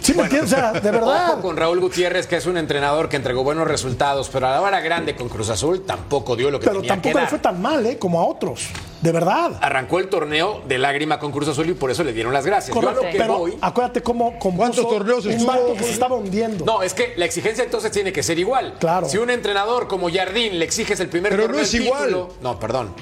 [0.06, 0.54] ¿sí me entiendes?
[0.54, 1.32] O sea, de verdad.
[1.34, 4.62] Ojo con Raúl Gutiérrez, que es un entrenador que entregó buenos resultados, pero a la
[4.62, 7.30] hora grande con Cruz Azul tampoco dio lo que Pero tenía que tampoco le dar.
[7.30, 7.98] fue tan mal, ¿eh?
[7.98, 8.68] Como a otros.
[9.02, 9.60] De verdad.
[9.62, 12.74] Arrancó el torneo de lágrima con Cruz Azul y por eso le dieron las gracias.
[12.76, 13.58] Yo a lo Correcto, que pero voy...
[13.62, 15.48] acuérdate cómo compuso ¿Cuántos torneos un estuvo?
[15.52, 16.65] barco que se estaba hundiendo.
[16.65, 18.76] No, es que la exigencia entonces tiene que ser igual.
[18.80, 19.08] Claro.
[19.08, 22.08] Si un entrenador como Jardín le exiges el primer Pero torneo no es igual.
[22.08, 22.94] título- No, perdón.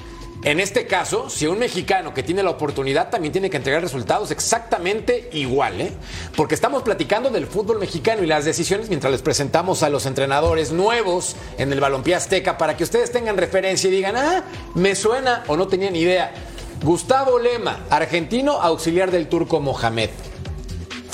[0.44, 4.30] En este caso, si un mexicano que tiene la oportunidad también tiene que entregar resultados
[4.30, 5.90] exactamente igual, ¿eh?
[6.36, 10.70] Porque estamos platicando del fútbol mexicano y las decisiones mientras les presentamos a los entrenadores
[10.70, 15.44] nuevos en el balompié azteca para que ustedes tengan referencia y digan, ah, me suena
[15.46, 16.34] o no tenía ni idea.
[16.82, 20.10] Gustavo Lema, argentino, auxiliar del turco Mohamed.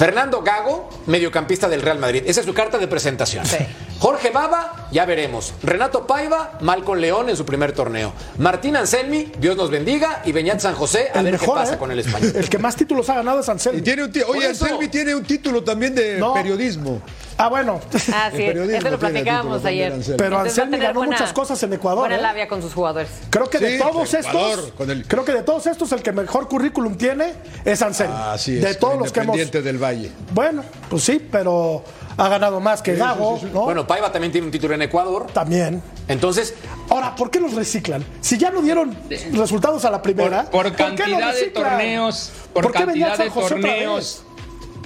[0.05, 2.23] Fernando Gago, mediocampista del Real Madrid.
[2.25, 3.45] Esa es su carta de presentación.
[3.45, 3.59] Sí.
[3.99, 5.53] Jorge Baba, ya veremos.
[5.63, 8.15] Renato Paiva, Malcon León en su primer torneo.
[8.39, 10.23] Martín Anselmi, Dios nos bendiga.
[10.25, 11.79] Y Beñat San José, a el ver mejor, qué pasa ¿eh?
[11.79, 12.33] con el español.
[12.35, 13.81] El que más títulos ha ganado es Anselmi.
[13.81, 16.33] Y tiene un Oye, eso- Anselmi tiene un título también de No.
[16.33, 17.03] periodismo.
[17.43, 17.81] Ah, bueno.
[18.13, 19.95] Ah, sí, eso lo platicábamos ayer.
[20.19, 22.21] Pero Anselmi ganó muchas cosas en Ecuador, Buena ¿eh?
[22.23, 23.09] labia con sus jugadores.
[23.31, 26.03] Creo que de Sí, todos Ecuador, estos, con el- creo que de todos estos el
[26.03, 27.33] que mejor currículum tiene
[27.65, 28.15] es Anselmi.
[28.15, 28.63] Así es.
[28.63, 29.37] de todos los que hemos.
[29.51, 30.11] Del Valle.
[30.35, 31.83] Bueno, pues sí, pero
[32.19, 33.63] ha ganado más que Gago, ¿no?
[33.63, 35.27] Bueno, Paiva también tiene un título en Ecuador.
[35.33, 35.83] También.
[36.09, 36.55] Entonces,
[36.91, 38.05] Ahora, ¿por qué los reciclan?
[38.21, 38.97] Si ya no dieron
[39.33, 40.43] resultados a la primera.
[40.51, 41.65] Por, por ¿por qué los cantidad de reciclan?
[41.71, 44.23] torneos, por, ¿Por qué cantidad San de José otra torneos,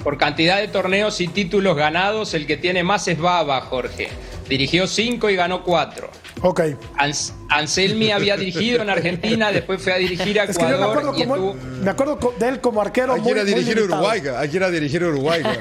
[0.05, 4.07] por cantidad de torneos y títulos ganados, el que tiene más es Baba, Jorge.
[4.47, 6.11] Dirigió cinco y ganó cuatro.
[6.41, 6.61] Ok.
[6.97, 10.75] Ans- Anselmi había dirigido en Argentina, después fue a dirigir a Es que yo me
[10.75, 13.13] Ecuador acuerdo, y como, estuvo- me acuerdo de él como arquero.
[13.13, 13.81] Hay que muy, ir a muy dirigir.
[13.83, 14.21] Uruguay.
[14.37, 15.43] Hay que ir a dirigir Uruguay.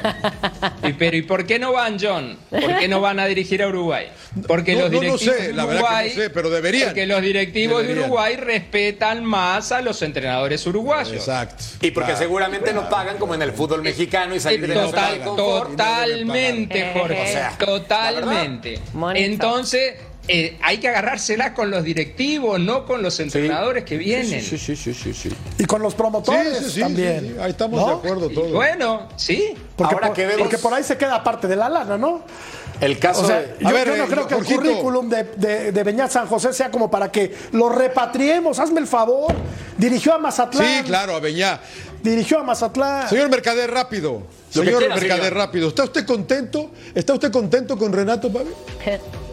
[0.83, 2.37] Y, pero ¿y por qué no van, John?
[2.51, 4.07] ¿Por qué no van a dirigir a Uruguay?
[4.47, 6.51] Porque No, los no, no directivos sé, de la verdad que Uruguay, no sé, pero
[6.51, 6.89] deberían.
[6.89, 7.93] Porque los directivos de.
[7.95, 11.13] Uruguay respetan más a los entrenadores uruguayos.
[11.13, 11.65] Exacto.
[11.81, 12.19] y porque Claro.
[12.19, 15.71] seguramente no pagan como en el fútbol mexicano y salir de Total- de confort.
[15.71, 16.91] totalmente.
[16.95, 17.23] Jorge.
[17.23, 18.79] O sea, totalmente.
[19.15, 19.95] Entonces,
[20.29, 24.41] eh, hay que agarrársela con los directivos, no con los entrenadores que vienen.
[24.43, 25.31] Sí, sí, sí, sí, sí.
[25.59, 27.21] Y con los promotores Sí, sí, sí, también.
[27.21, 27.35] sí, sí.
[27.41, 27.87] Ahí estamos ¿no?
[27.87, 28.53] de acuerdo Y todos.
[28.53, 29.55] bueno, sí.
[29.77, 32.23] Porque, Ahora por, que vemos- porque por ahí se queda parte de la lana, ¿no?
[32.81, 34.61] El caso O sea, de- yo, A ver, yo no eh, creo que Jorgito.
[34.63, 38.59] el currículum de, de, de Beñat San José sea como para que lo repatriemos.
[38.59, 39.33] Hazme el favor.
[39.79, 40.79] Dirigió a Mazatlán.
[40.79, 41.61] Sí, claro, Aveñá.
[42.03, 43.09] Dirigió a Mazatlán.
[43.09, 44.23] Señor Mercader, rápido.
[44.55, 45.37] Lo Señor quiera, Mercader, señor.
[45.39, 45.69] rápido.
[45.69, 46.71] ¿Está usted contento?
[46.95, 48.51] ¿Está usted contento con Renato, Pavi?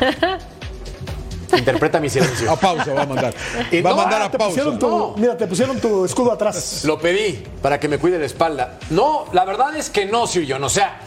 [1.56, 2.50] interpreta mi silencio.
[2.50, 3.34] A pausa va a mandar.
[3.70, 4.50] Y Va a mandar Ah, a te pausa.
[4.54, 5.14] pusieron tu, No.
[5.16, 6.82] Mira, te pusieron tu escudo atrás.
[6.84, 8.78] Lo pedí para que me cuide la espalda.
[8.90, 10.62] No, la verdad es que no, Sir John.
[10.64, 11.00] O sea,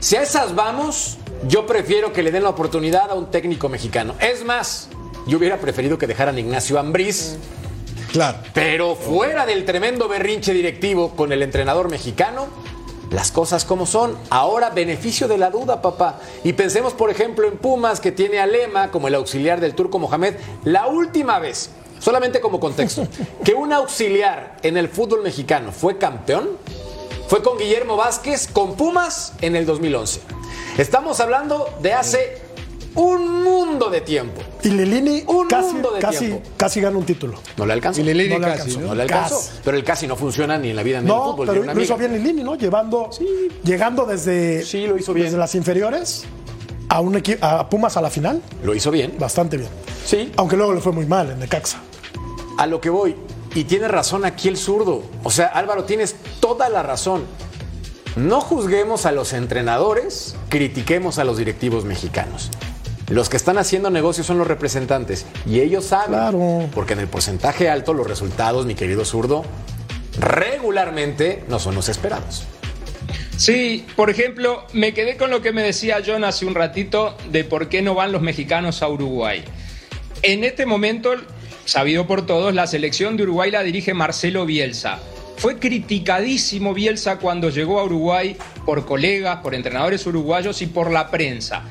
[0.00, 1.18] si a esas vamos,
[1.48, 4.14] yo prefiero que le den la oportunidad a un técnico mexicano.
[4.20, 4.88] Es más,
[5.26, 7.36] yo hubiera preferido que dejaran a Ignacio Ambriz,
[8.12, 8.38] Claro.
[8.54, 12.46] pero fuera del tremendo berrinche directivo con el entrenador mexicano,
[13.12, 14.16] las cosas como son.
[14.30, 16.18] Ahora, beneficio de la duda, papá.
[16.44, 19.98] Y pensemos, por ejemplo, en Pumas, que tiene a Lema como el auxiliar del turco
[19.98, 20.34] Mohamed.
[20.64, 23.06] La última vez, solamente como contexto,
[23.44, 26.50] que un auxiliar en el fútbol mexicano fue campeón,
[27.28, 30.20] fue con Guillermo Vázquez, con Pumas, en el 2011.
[30.78, 32.41] Estamos hablando de hace
[32.94, 34.40] un mundo de tiempo.
[34.62, 36.42] Y Lilini Un casi, mundo de casi, tiempo.
[36.56, 37.38] casi gana un título.
[37.56, 38.00] No le alcanzó.
[38.00, 38.80] Y Lilini No le casi, alcanzó.
[38.80, 38.86] ¿no?
[38.88, 39.36] No le alcanzó.
[39.36, 39.50] Casi.
[39.64, 41.46] Pero el casi no funciona ni en la vida ni en el No, fútbol.
[41.48, 42.54] pero lo hizo bien Lilini, ¿no?
[42.56, 43.10] Llevando,
[43.64, 45.26] llegando desde, Sí, lo hizo bien.
[45.26, 46.24] desde las inferiores
[46.88, 48.42] a, un a Pumas a la final.
[48.62, 49.14] Lo hizo bien.
[49.18, 49.70] Bastante bien.
[50.04, 50.30] Sí.
[50.36, 51.78] Aunque luego le fue muy mal en Necaxa.
[52.58, 53.16] A lo que voy.
[53.54, 55.02] Y tiene razón aquí el zurdo.
[55.22, 57.22] O sea, Álvaro, tienes toda la razón.
[58.16, 62.50] No juzguemos a los entrenadores, critiquemos a los directivos mexicanos.
[63.08, 66.68] Los que están haciendo negocios son los representantes y ellos saben, Claro.
[66.74, 69.44] porque en el porcentaje alto los resultados, mi querido zurdo,
[70.18, 72.44] regularmente no son los esperados.
[73.36, 77.44] Sí, por ejemplo, me quedé con lo que me decía John hace un ratito de
[77.44, 79.42] por qué no van los mexicanos a Uruguay.
[80.22, 81.12] En este momento,
[81.64, 85.00] sabido por todos, la selección de Uruguay la dirige Marcelo Bielsa.
[85.38, 91.10] Fue criticadísimo Bielsa cuando llegó a Uruguay por colegas, por entrenadores uruguayos y por la
[91.10, 91.64] prensa.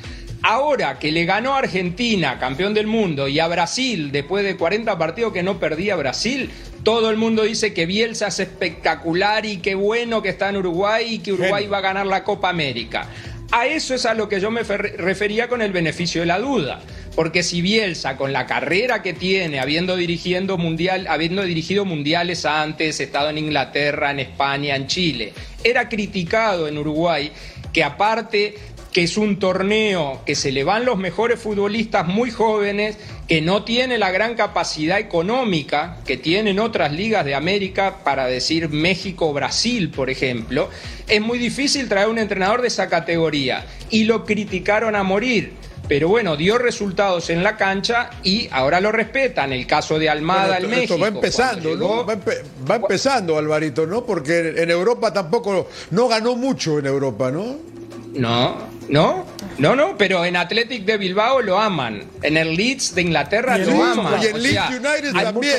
[0.43, 4.97] Ahora que le ganó a Argentina, campeón del mundo, y a Brasil, después de 40
[4.97, 6.49] partidos que no perdía Brasil,
[6.83, 11.05] todo el mundo dice que Bielsa es espectacular y qué bueno que está en Uruguay
[11.13, 13.07] y que Uruguay va a ganar la Copa América.
[13.51, 16.39] A eso es a lo que yo me fer- refería con el beneficio de la
[16.39, 16.81] duda.
[17.15, 23.01] Porque si Bielsa, con la carrera que tiene, habiendo, dirigiendo mundial, habiendo dirigido mundiales antes,
[23.01, 25.33] estado en Inglaterra, en España, en Chile,
[25.65, 27.33] era criticado en Uruguay,
[27.73, 28.55] que aparte
[28.91, 33.63] que es un torneo que se le van los mejores futbolistas muy jóvenes, que no
[33.63, 39.89] tiene la gran capacidad económica que tienen otras ligas de América, para decir México Brasil,
[39.91, 40.69] por ejemplo,
[41.07, 43.65] es muy difícil traer un entrenador de esa categoría.
[43.89, 45.53] Y lo criticaron a morir.
[45.87, 49.51] Pero bueno, dio resultados en la cancha y ahora lo respetan.
[49.51, 51.01] El caso de Almada Bueno, en esto, esto México.
[51.01, 51.75] va empezando, ¿no?
[51.75, 54.05] llegó- Va, empe- va empezando, Alvarito, ¿no?
[54.05, 57.70] Porque en Europa tampoco, no ganó mucho en Europa, ¿no?
[58.13, 58.57] No,
[58.89, 59.25] no,
[59.57, 62.03] no, no, pero en Athletic de Bilbao lo aman.
[62.21, 64.21] En el Leeds de Inglaterra lo Leeds, aman.
[64.21, 65.55] y en O Leeds sea, United hay- también.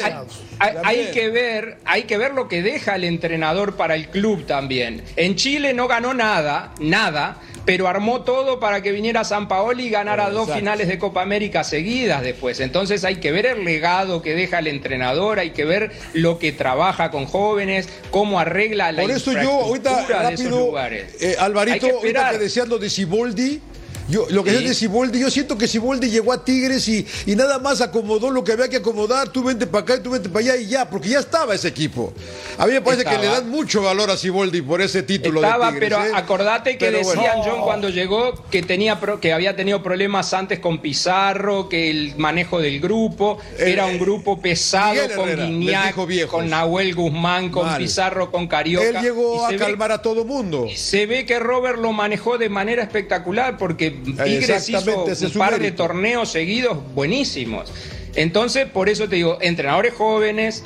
[0.59, 4.47] Hay, hay que ver, hay que ver lo que deja el entrenador para el club
[4.47, 5.03] también.
[5.17, 9.91] En Chile no ganó nada, nada, pero armó todo para que viniera San Paoli y
[9.91, 12.61] ganara dos finales de Copa América seguidas después.
[12.61, 16.53] Entonces hay que ver el legado que deja el entrenador, hay que ver lo que
[16.53, 21.23] trabaja con jóvenes, cómo arregla la Por eso yo, ahorita, infraestructura de esos rápido, lugares.
[21.23, 23.61] eh, Hay Alvarito, que ahorita que decías lo de Siboldi,
[24.09, 24.57] yo, lo que Sí.
[24.57, 28.31] decías de Siboldi, yo siento que Siboldi llegó a Tigres y, y nada más acomodó
[28.31, 30.67] lo que había que acomodar, tú vente para acá y tú vente para allá y
[30.67, 32.13] ya, porque ya estaba ese equipo.
[32.59, 33.27] A mí me parece que Estaba.
[33.27, 35.91] le dan mucho valor a Siboldi por ese título Estaba, de Tigres.
[35.99, 36.13] pero ¿eh?
[36.15, 37.23] acordate que Pero bueno.
[37.23, 42.15] decían John cuando llegó que tenía que había tenido problemas antes con Pizarro, que el
[42.17, 46.31] manejo del grupo Eh, era un grupo pesado Miguel con Herrera, viejos.
[46.31, 47.79] con Nahuel Guzmán, con Mal.
[47.79, 48.87] Pizarro, con Carioca.
[48.89, 50.67] Él llegó a se ve- calmar a todo mundo.
[50.75, 55.73] se ve que Robert lo manejó de manera espectacular porque Tigres hizo un par de
[55.73, 57.73] torneos seguidos buenísimos.
[58.15, 60.65] Entonces, por eso te digo, entrenadores jóvenes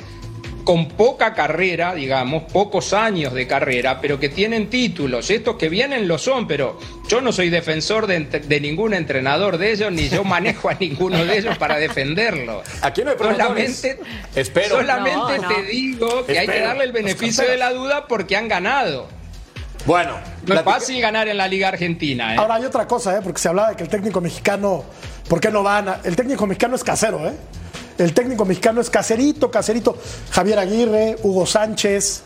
[0.67, 5.29] con poca carrera, digamos, pocos años de carrera, pero que tienen títulos.
[5.29, 9.71] Estos que vienen lo son, pero yo no soy defensor de, de ningún entrenador de
[9.71, 12.63] ellos, ni yo manejo a ninguno de ellos para defenderlo.
[12.81, 13.17] Aquí no hay.
[13.17, 13.97] Solamente,
[14.35, 14.75] Espero.
[14.75, 15.47] solamente No, no.
[15.47, 19.07] te digo que hay que darle el beneficio de la duda porque han ganado.
[19.87, 22.37] Bueno, No es fácil ganar en la Liga Argentina, ¿eh?
[22.37, 23.21] Ahora hay otra cosa, ¿eh?
[23.23, 24.83] porque se hablaba de que el técnico mexicano,
[25.29, 25.87] ¿por qué no van?
[25.89, 27.33] a- El técnico mexicano es casero, ¿eh?
[27.97, 29.97] El técnico mexicano es caserito, caserito.
[30.29, 32.23] Javier Aguirre, Hugo Sánchez.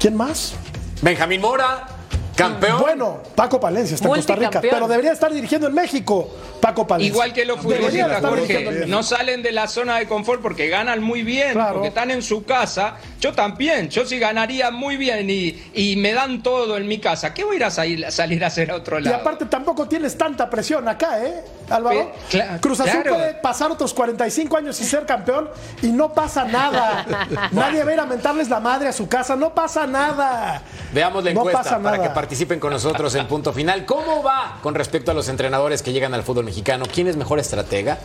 [0.00, 0.54] ¿Quién más?
[1.02, 1.86] Benjamín Mora,
[2.36, 2.80] campeón.
[2.80, 6.28] Bueno, Paco Palencia está en Costa Rica, pero debería estar dirigiendo en México.
[6.60, 7.12] Paco Palencia.
[7.12, 11.22] Igual que los futbolistas, Jorge, no salen de la zona de confort porque ganan muy
[11.22, 11.74] bien, Claro.
[11.74, 12.96] porque están en su casa.
[13.20, 17.34] Yo también, yo sí ganaría muy bien y, y me dan todo en mi casa.
[17.34, 19.16] ¿Qué voy a ir a salir, salir a hacer a otro Y lado?
[19.16, 22.12] aparte tampoco tienes tanta presión acá, ¿eh, Álvaro?
[22.30, 23.16] Pe- Cruz Azul claro.
[23.16, 25.50] puede pasar otros 45 años y ser campeón
[25.82, 27.04] y no pasa nada.
[27.52, 30.62] Nadie va a ir a mentarles la madre a su casa, no pasa nada.
[30.92, 33.84] Veamos la No encuesta para que participen con nosotros en punto final.
[33.84, 36.86] ¿Cómo va con respecto a los entrenadores que llegan al fútbol mexicano?
[36.90, 37.98] ¿Quién es mejor estratega?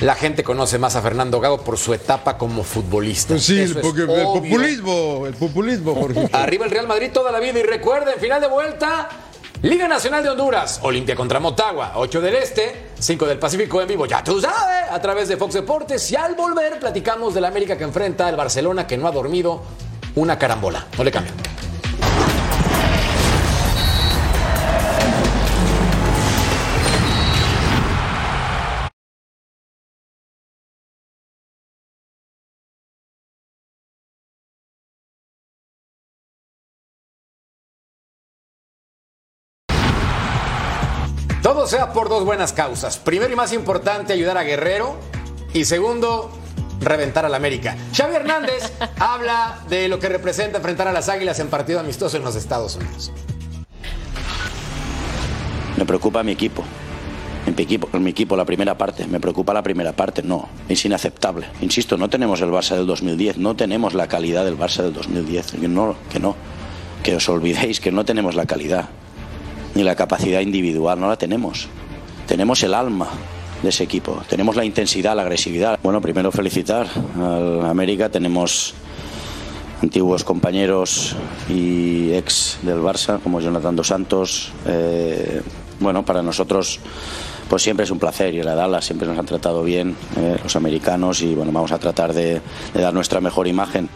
[0.00, 3.34] La gente conoce más a Fernando Gago por su etapa como futbolista.
[3.34, 4.32] Pues sí, Eso es porque el obvio.
[4.32, 6.26] populismo, el populismo, Jorge.
[6.32, 9.10] Arriba el Real Madrid toda la vida y recuerden, final de vuelta,
[9.60, 14.06] Liga Nacional de Honduras, Olimpia contra Motagua, 8 del Este, 5 del Pacífico en vivo,
[14.06, 16.10] ya tú sabes, a través de Fox Deportes.
[16.10, 19.62] Y al volver platicamos del América que enfrenta al Barcelona que no ha dormido
[20.14, 20.86] una carambola.
[20.96, 21.34] No le cambien.
[41.74, 42.98] Sea por dos buenas causas.
[42.98, 44.94] Primero y más importante, ayudar a Guerrero.
[45.52, 46.30] Y segundo,
[46.80, 47.76] reventar al América.
[47.92, 52.22] Xavi Hernández habla de lo que representa enfrentar a las Águilas en partido amistoso en
[52.22, 53.10] los Estados Unidos.
[55.76, 56.62] Me preocupa mi equipo.
[57.44, 59.08] En mi equipo, en mi equipo la primera parte.
[59.08, 60.22] Me preocupa la primera parte.
[60.22, 61.48] No, es inaceptable.
[61.60, 63.38] Insisto, no tenemos el Barça del 2010.
[63.38, 65.52] No tenemos la calidad del Barça del 2010.
[65.52, 66.36] Que no, que no.
[67.02, 68.90] Que os olvidéis que no tenemos la calidad.
[69.74, 71.00] Ni la capacidad individual.
[71.00, 71.68] No la tenemos.
[72.26, 73.08] Tenemos el alma
[73.62, 74.22] de ese equipo.
[74.28, 75.78] Tenemos la intensidad, la agresividad.
[75.82, 78.08] Bueno, primero felicitar al América.
[78.08, 78.74] Tenemos
[79.82, 81.16] antiguos compañeros
[81.48, 84.52] y ex del Barça, como Jonathan Dos Santos.
[84.66, 85.42] Eh,
[85.80, 86.80] bueno, para nosotros
[87.48, 90.56] pues siempre es un placer ir a Dallas, siempre nos han tratado bien eh, los
[90.56, 92.40] americanos y bueno, vamos a tratar de,
[92.72, 93.88] de dar nuestra mejor imagen.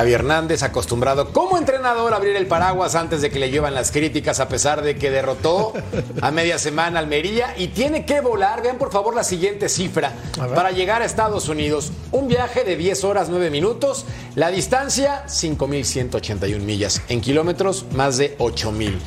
[0.00, 3.92] Xavi Hernández, acostumbrado como entrenador a abrir el paraguas antes de que le llevan las
[3.92, 5.74] críticas, a pesar de que derrotó
[6.22, 8.62] a media semana Almería y tiene que volar.
[8.62, 10.14] Vean por favor la siguiente cifra
[10.54, 11.92] para llegar a Estados Unidos.
[12.12, 18.38] Un viaje de 10 horas 9 minutos, la distancia 5.181 millas, en kilómetros más de
[18.38, 18.98] 8.000.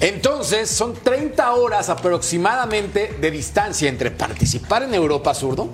[0.00, 5.68] Entonces son 30 horas aproximadamente de distancia entre participar en Europa Zurdo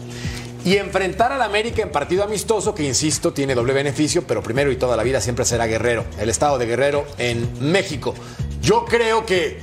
[0.66, 4.76] y enfrentar al América en partido amistoso, que insisto, tiene doble beneficio, pero primero y
[4.76, 8.16] toda la vida siempre será Guerrero, el estado de Guerrero en México.
[8.62, 9.60] Yo creo que,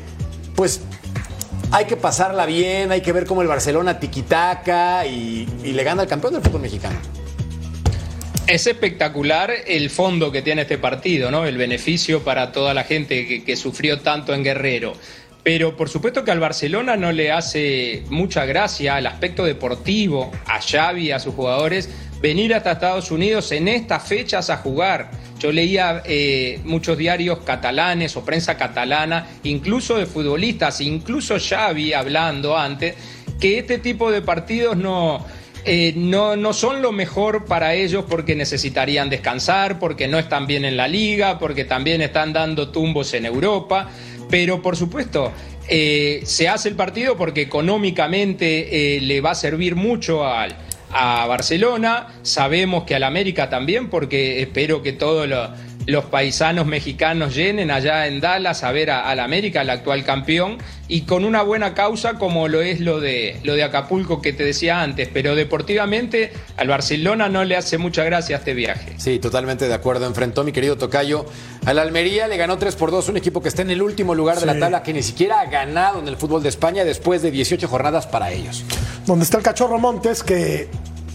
[0.55, 0.79] pues,
[1.71, 6.07] hay que pasarla bien, hay que ver cómo el Barcelona tiquitaca y, le gana al
[6.07, 6.97] campeón del fútbol mexicano.
[8.47, 11.45] Es espectacular el fondo que tiene este partido, ¿no?
[11.45, 14.93] El beneficio para toda la gente que sufrió tanto en Guerrero.
[15.43, 20.61] Pero por supuesto que al Barcelona no le hace mucha gracia el aspecto deportivo, a
[20.61, 21.89] Xavi, a sus jugadores,
[22.21, 25.11] venir hasta Estados Unidos en estas fechas a jugar.
[25.39, 32.57] Yo leía eh, muchos diarios catalanes o prensa catalana, incluso de futbolistas, incluso Xavi hablando
[32.57, 32.95] antes,
[33.41, 35.25] que este tipo de partidos no,
[35.65, 40.63] eh, no, no son lo mejor para ellos porque necesitarían descansar, porque no están bien
[40.63, 43.89] en la liga, porque también están dando tumbos en Europa.
[44.33, 45.31] Pero por supuesto,
[45.69, 50.55] eh, se hace el partido porque económicamente eh, le va a servir mucho al,
[50.91, 52.07] a Barcelona.
[52.23, 55.51] Sabemos que al América también, porque espero que todos lo-
[55.85, 60.57] los paisanos mexicanos llenen allá en Dallas a ver al América, al actual campeón,
[60.93, 64.45] y con una buena causa como lo es lo de, lo de Acapulco que te
[64.45, 65.09] decía antes.
[65.11, 68.93] Pero deportivamente al Barcelona no le hace mucha gracia este viaje.
[68.97, 70.05] Sí, totalmente de acuerdo.
[70.05, 71.25] Enfrentó mi querido Tocayo
[71.65, 74.39] al Almería, le ganó 3 por 2, un equipo que está en el último lugar
[74.39, 77.31] de la tabla, que ni siquiera ha ganado en el fútbol de España después de
[77.31, 78.63] 18 jornadas para ellos.
[79.07, 80.69] donde está el cachorro Montes que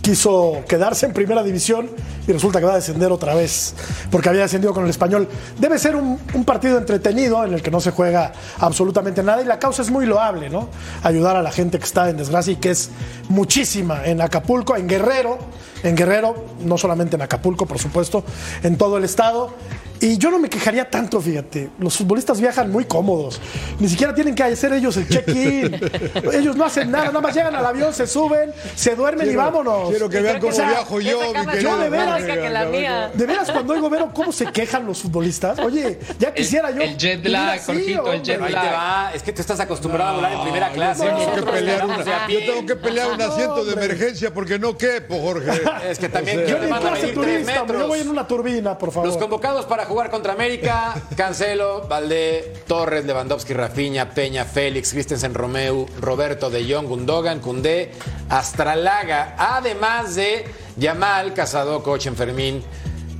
[0.08, 1.90] quiso quedarse en primera división
[2.26, 3.74] y resulta que va a descender otra vez
[4.10, 5.28] porque había descendido con el español.
[5.58, 9.58] Debe ser un, partido entretenido en el que no se juega absolutamente nada y la
[9.58, 10.70] causa es muy loable, ¿no?
[11.02, 12.88] Ayudar a la gente que está en desgracia y que es
[13.28, 15.36] muchísima en Acapulco, en Guerrero,
[15.82, 18.24] en Guerrero, no solamente en Acapulco, por supuesto,
[18.62, 19.52] en todo el estado.
[20.00, 21.70] Y yo no me quejaría tanto, fíjate.
[21.78, 23.40] Los futbolistas viajan muy cómodos.
[23.80, 25.74] Ni siquiera tienen que hacer ellos el check-in.
[26.32, 29.90] ellos no hacen nada, nada más llegan al avión, se suben, se duermen y vámonos.
[29.90, 32.20] quiero que vean cómo viajo yo, Esa mi querido está de veras.
[32.22, 33.10] rica que la mía.
[33.14, 36.82] De veras, cuando oigo Vero cómo se quejan los futbolistas, oye, ya quisiera yo.
[36.82, 38.72] el jet lag, el jet Ahí te lag.
[38.72, 41.04] va, es que tú estás acostumbrado a volar en primera clase.
[41.04, 42.74] Yo tengo que pelear una- yo tengo que
[43.12, 45.50] un asiento de emergencia porque no quepo, Jorge.
[45.88, 48.26] Es que también O sea, Yo yo ni clase turista, hombre, yo voy en una
[48.26, 49.08] turbina, por favor.
[49.08, 50.94] Los convocados para jugar contra América.
[51.16, 57.92] Cancelo, Valdé, Torres, Lewandowski, Rafinha, Peña, Félix, Christensen, Romeu, Roberto de Jong, Gundogan, Cundé,
[58.28, 59.34] Astralaga.
[59.38, 60.44] Además de
[60.76, 62.62] Yamal, Casado, Coche, Fermín,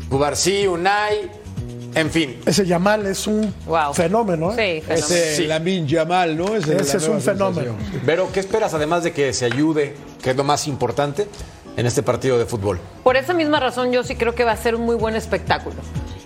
[0.09, 1.31] Cubarsí, Unai.
[1.95, 2.39] En fin.
[2.47, 3.53] Ese Yamal es un
[3.95, 4.83] fenómeno, ¿eh?
[4.87, 5.45] Sí, Ese Sí.
[5.47, 6.55] Lamin Yamal, ¿no?
[6.55, 7.75] Ese es un fenómeno.
[8.07, 11.27] Pero, ¿qué esperas además de que se ayude, que es lo más importante,
[11.79, 12.81] en este partido de fútbol?
[13.05, 15.77] Por esa misma razón yo sí creo que va a ser un muy buen espectáculo.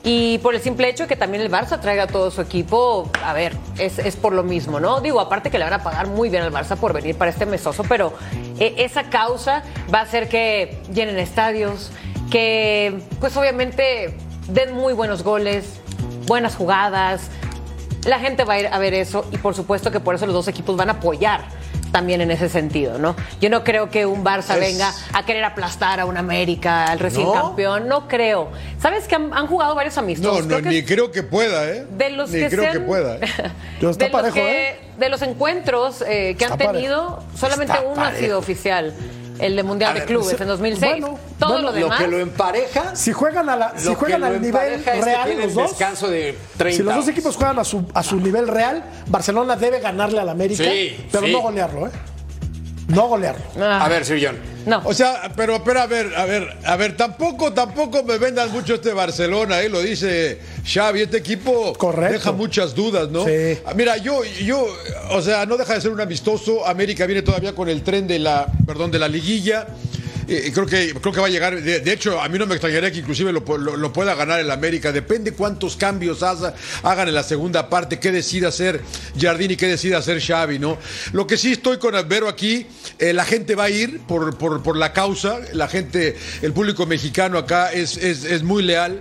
[0.03, 3.09] Y por el simple hecho de que también el Barça traiga a todo su equipo,
[3.23, 5.01] a ver, es, es por lo mismo, ¿no?
[5.01, 7.47] Digo, aparte que le van a pagar muy bien al Barça por venir para este
[7.47, 8.15] mesoso, pero
[8.59, 9.63] eh, esa causa
[9.95, 11.93] va a hacer que llenen estadios,
[12.31, 14.17] que pues obviamente
[14.49, 15.81] den muy buenos goles,
[16.27, 17.31] buenas jugadas.
[18.07, 20.35] La gente va a ir a ver eso y por supuesto que por eso los
[20.35, 21.45] dos equipos van a apoyar
[21.93, 23.15] también en ese sentido, ¿no?
[23.41, 26.99] Yo no creo que un Barça Es- venga a querer aplastar a un América, al
[26.99, 27.33] recién ¿No?
[27.35, 28.51] campeón, no creo.
[28.81, 30.47] ¿Sabes que han, han jugado varios No, amistosos?
[30.47, 31.87] no, Creo que ni creo que pueda, ¿eh?
[31.91, 33.17] de los ni que creo se que pueda.
[33.17, 33.21] ¿eh?
[33.81, 34.81] Está de, los parejo, que- ¿eh?
[34.99, 38.93] de los encuentros eh, que han tenido, solamente Está uno ha sido oficial.
[39.43, 40.81] El de Mundial A de ver, Clubes se- en 2006.
[41.01, 42.01] bueno, Todo bueno, lo demás.
[42.01, 42.95] Lo que lo empareja.
[42.97, 46.09] Si juegan, a la, si juegan al nivel empareja es que real los dos, descanso
[46.09, 49.81] de 30 si los dos equipos juegan a su, a su nivel real, Barcelona debe
[49.81, 51.33] ganarle al América, Sí, pero sí.
[51.33, 51.91] no golearlo, ¿eh?
[52.93, 53.43] No golearlo.
[53.59, 54.37] Ah, A ver, Sir John.
[54.67, 54.83] no.
[54.85, 58.75] O sea, pero, pero a ver, a ver, a ver, tampoco, tampoco me vendan mucho
[58.75, 59.69] este Barcelona, ¿eh?
[59.71, 62.13] Lo dice Xavi, este equipo Correcto.
[62.13, 63.25] deja muchas dudas, ¿no?
[63.25, 63.59] Sí.
[63.65, 64.67] Ah, Mira, yo, yo,
[65.11, 66.67] o sea, no deja de ser un amistoso.
[66.67, 69.67] América viene todavía con el tren de la, perdón, de la liguilla.
[70.27, 71.61] Creo que creo que va a llegar.
[71.61, 74.93] De, hecho, a mí no me extrañaría que inclusive lo, lo- pueda ganar el América.
[74.93, 78.81] Depende cuántos cambios haza- hagan en la segunda parte, qué decida hacer
[79.21, 80.79] Jardín y qué decida hacer Xavi, ¿no?
[81.13, 82.67] Lo que sí estoy con Albero aquí,
[82.99, 85.41] eh, la gente va a ir por, por, por la causa.
[85.53, 89.01] La gente, el público mexicano acá es, es, es muy leal.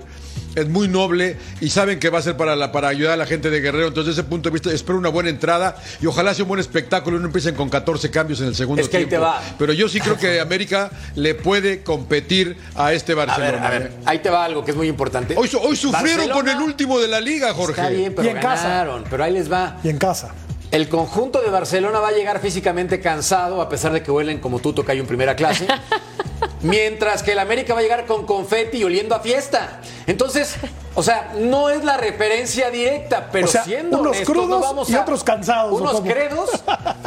[0.55, 3.25] Es muy noble y saben que va a ser para, la, para ayudar a la
[3.25, 3.87] gente de Guerrero.
[3.87, 6.59] Entonces, desde ese punto de vista, espero una buena entrada y ojalá sea un buen
[6.59, 9.25] espectáculo y no empiecen con 14 cambios en el segundo Es que ahí tiempo.
[9.27, 9.41] te va.
[9.57, 13.67] Pero yo sí creo que América le puede competir a este A ver, Barcelona.
[13.67, 15.35] a ver, ahí te va algo que es muy importante.
[15.37, 17.79] Hoy, su- hoy sufrieron Barcelona con el último de la liga, Jorge.
[17.81, 18.85] Está bien, pero Y en casa.
[19.09, 19.77] Pero ahí les va.
[19.83, 20.33] Y en casa.
[20.71, 24.59] El conjunto de Barcelona va a llegar físicamente cansado, a pesar de que huelen como
[24.59, 25.65] tú toca en primera clase.
[26.63, 29.81] mientras que el América va a llegar con confeti y oliendo a fiesta.
[30.07, 30.55] Entonces,
[30.95, 34.59] o sea, no es la referencia directa, pero O sea, siendo unos honestos, crudos no
[34.59, 36.49] vamos y a- otros cansados, ¿o Unos credos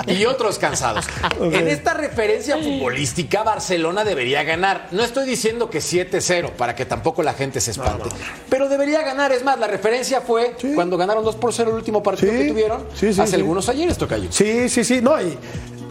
[0.07, 1.05] y otros cansados.
[1.41, 4.89] En esta referencia futbolística, Barcelona debería ganar.
[4.93, 8.09] No estoy diciendo que 7-0 para que tampoco la gente se espante,
[8.49, 9.33] pero debería ganar.
[9.33, 10.73] Es más, la referencia fue Sí.
[10.75, 12.39] cuando ganaron 2 por 0 el último partido Sí.
[12.39, 14.31] que tuvieron Sí, sí, hace algunos ayeres, Tocayo.
[14.33, 15.01] Sí, sí, sí.
[15.03, 15.37] No, y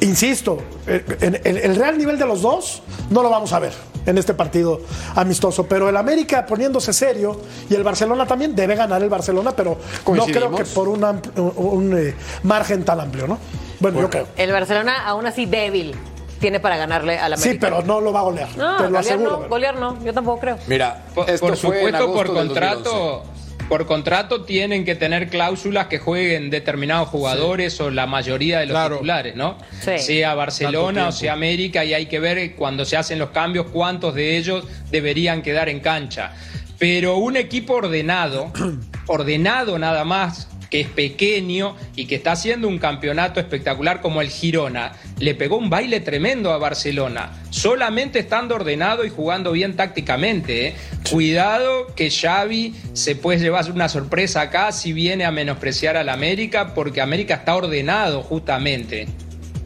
[0.04, 3.74] insisto, eh, en- en- el real nivel de los dos no lo vamos a ver
[4.06, 4.82] en este partido
[5.16, 5.66] amistoso.
[5.66, 7.40] Pero el América poniéndose serio
[7.70, 9.78] y el Barcelona también debe ganar el Barcelona, pero
[10.08, 13.38] no creo que por un, ampl- un, eh, margen tan amplio, ¿no?
[13.80, 14.28] Bueno, yo creo.
[14.38, 15.96] El Barcelona, aún así débil,
[16.40, 17.52] tiene para ganarle al América.
[17.54, 18.50] Sí, pero no lo va a golear.
[18.58, 19.40] No, te lo golear aseguro.
[19.44, 20.58] no, golear no, yo tampoco creo.
[20.68, 22.74] Mira, Por, esto por fue en supuesto, por agosto del 2011.
[22.84, 23.24] contrato,
[23.70, 28.74] por contrato tienen que tener cláusulas que jueguen determinados jugadores o la mayoría de los
[28.74, 28.96] Claro.
[28.98, 29.58] titulares, ¿no?
[29.82, 29.98] Sí.
[30.00, 34.16] Sea Barcelona o sea América y hay que ver cuando se hacen los cambios cuántos
[34.16, 36.34] de ellos deberían quedar en cancha.
[36.78, 38.52] Pero un equipo ordenado,
[39.08, 44.30] ordenado nada más, que es pequeño y que está haciendo un campeonato espectacular como el
[44.30, 50.70] Girona, le pegó un baile tremendo a Barcelona, solamente estando ordenado y jugando bien tácticamente.
[50.70, 50.76] ¿eh?
[51.12, 56.74] Cuidado que Xavi se puede llevar una sorpresa acá si viene a menospreciar al América,
[56.74, 59.06] porque América está ordenado justamente.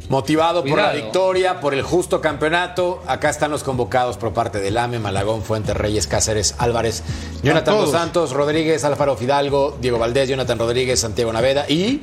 [0.10, 3.04] Motivado por la victoria, por el justo campeonato.
[3.08, 7.04] Acá están los convocados por parte del AME, Malagón, Fuentes, Reyes, Cáceres, Álvarez,
[7.44, 7.76] Jonathan.
[7.76, 12.02] Dos Santos, Rodríguez, Alfaro Fidalgo, Diego Valdés, Jonathan Rodríguez, Santiago Naveda y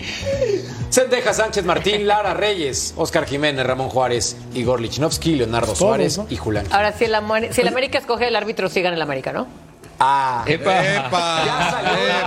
[0.91, 6.27] Sendeja Sánchez Martín, Lara Reyes, Oscar Jiménez, Ramón Juárez, Igor Lichnowsky, Leonardo Suárez ¿no?
[6.29, 6.67] y Julián.
[6.71, 9.47] Ahora, si el, Ameri- si el América escoge el árbitro, sigan el América, ¿no?
[10.07, 10.85] Ah, Epa.
[10.85, 11.45] ¡Epa!
[11.47, 12.25] Ya salió el.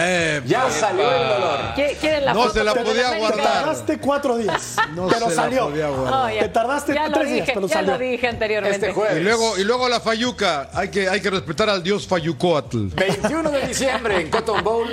[0.00, 0.46] ¡Epa!
[0.46, 1.58] ya salió el dolor.
[1.76, 3.28] ¿Qui- ¿Quieren la No foto se la con el podía América?
[3.28, 3.54] Te guardar.
[3.64, 5.68] tardaste cuatro días, No pero se la salió.
[5.68, 6.10] podía guardar.
[6.12, 7.92] No, ya- Te tardaste ya lo tres días, dije, pero ya salió.
[7.92, 8.76] lo dije anteriormente.
[8.76, 9.18] Este jueves.
[9.20, 10.70] Y luego, y luego la Fayuca.
[10.72, 12.86] Hay que, hay que respetar al dios Fayucoatl.
[12.94, 14.88] 21 de diciembre en Cotton Bowl.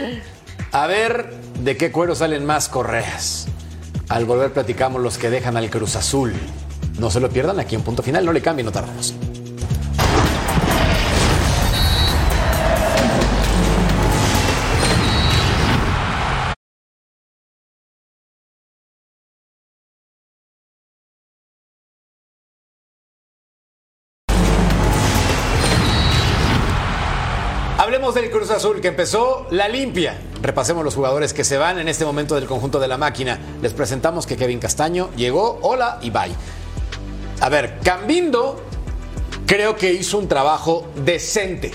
[0.71, 3.47] A ver de qué cuero salen más correas.
[4.09, 6.33] Al volver platicamos los que dejan al Cruz Azul.
[6.99, 8.25] No se lo pierdan aquí en punto final.
[8.25, 9.13] No le cambien, no tardamos.
[28.55, 30.17] Azul que empezó la limpia.
[30.41, 33.39] Repasemos los jugadores que se van en este momento del conjunto de la máquina.
[33.61, 36.33] Les presentamos que Kevin Castaño llegó, hola y bye.
[37.41, 38.61] A ver, Cambindo
[39.45, 41.71] creo que hizo un trabajo decente.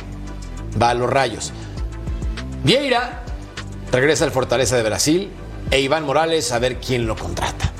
[0.80, 1.52] Va a los rayos.
[2.64, 3.24] Vieira
[3.92, 5.30] regresa al Fortaleza de Brasil
[5.70, 7.72] e Iván Morales a ver quién lo contrata.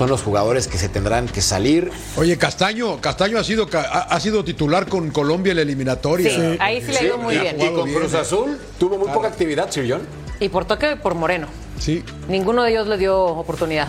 [0.00, 1.90] Son los jugadores que se tendrán que salir.
[2.16, 6.30] Oye, Castaño, Castaño ha sido, ca- ha, ha sido titular con Colombia en la eliminatoria.
[6.34, 7.60] Sí, ahí sí le ha ido muy bien.
[7.60, 8.14] Y con Cruz.
[8.14, 10.00] Azul tuvo muy poca actividad, Sir John.
[10.40, 11.48] Y por toque por Moreno.
[11.78, 12.02] Sí.
[12.28, 13.88] Ninguno de ellos le dio oportunidad.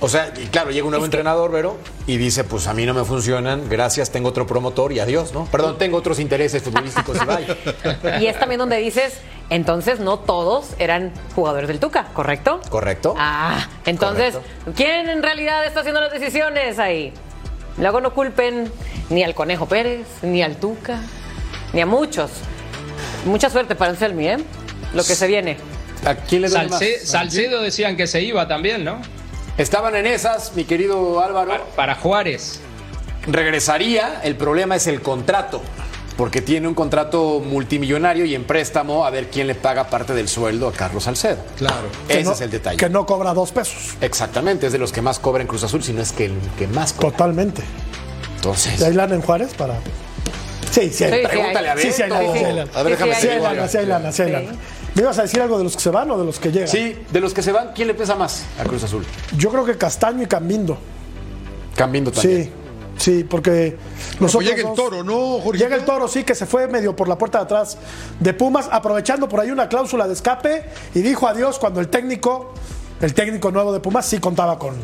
[0.00, 1.76] O sea, y claro, llega un nuevo entrenador, Vero,
[2.06, 5.46] y dice, pues a mí no me funcionan, gracias, tengo otro promotor y adiós, ¿no?
[5.46, 8.20] Perdón, tengo otros intereses futbolísticos y bye.
[8.22, 9.14] Y es también donde dices,
[9.50, 12.60] entonces no todos eran jugadores del Tuca, ¿correcto?
[12.70, 13.14] ¿Correcto?
[13.18, 14.36] Ah, entonces,
[14.76, 17.12] ¿quién en realidad está haciendo las decisiones ahí?
[17.76, 18.70] Luego no culpen
[19.10, 21.00] ni al Conejo Pérez, ni al Tuca,
[21.72, 22.30] ni a muchos.
[23.24, 24.36] Mucha suerte para Anselmi, ¿eh?
[24.94, 25.56] Lo que se viene.
[26.04, 26.48] ¿A quién le?
[26.48, 29.00] Salce- Salcedo decían que se iba también, ¿no?
[29.58, 31.50] Estaban en esas, mi querido Álvaro.
[31.50, 32.60] Para, para Juárez.
[33.26, 35.60] Regresaría, el problema es el contrato,
[36.16, 40.28] porque tiene un contrato multimillonario y en préstamo a ver quién le paga parte del
[40.28, 41.38] sueldo a Carlos Salcedo.
[41.58, 41.88] Claro.
[42.08, 42.76] Ese no- es el detalle.
[42.76, 43.96] Que no cobra dos pesos.
[44.00, 46.34] Exactamente, es de los que más cobra en Cruz Azul, si no es que el
[46.56, 47.10] que más cobra.
[47.10, 47.62] Totalmente.
[48.36, 49.74] Entonces, ¿Y hay lana en Juárez para.?
[50.70, 51.10] Sí, sí hay.
[51.12, 52.22] Sí, sí, pregúntale a Sí, sí hay Beto.
[52.22, 52.70] lana, sí hay lana.
[52.74, 54.32] A ver, déjame Sí, Sí sí, hay lana, sí hay lana, sí hay Sí.
[54.34, 54.58] lana.
[54.98, 56.66] ¿Me ibas a decir algo de los que se van o de los que llegan?
[56.66, 59.04] Sí, de los que se van, ¿quién le pesa más a Cruz Azul?
[59.36, 60.76] Yo creo que Castaño y Cambindo.
[61.76, 62.52] Cambindo también.
[62.96, 63.76] Sí, sí, porque
[64.18, 65.56] los Pues otros llega el toro, ¿no, Jorge?
[65.60, 67.78] Llega el toro, sí, que se fue medio por la puerta de atrás
[68.18, 72.54] de Pumas, aprovechando por ahí una cláusula de escape y dijo adiós cuando el técnico,
[73.00, 74.74] el técnico nuevo de Pumas, sí contaba con,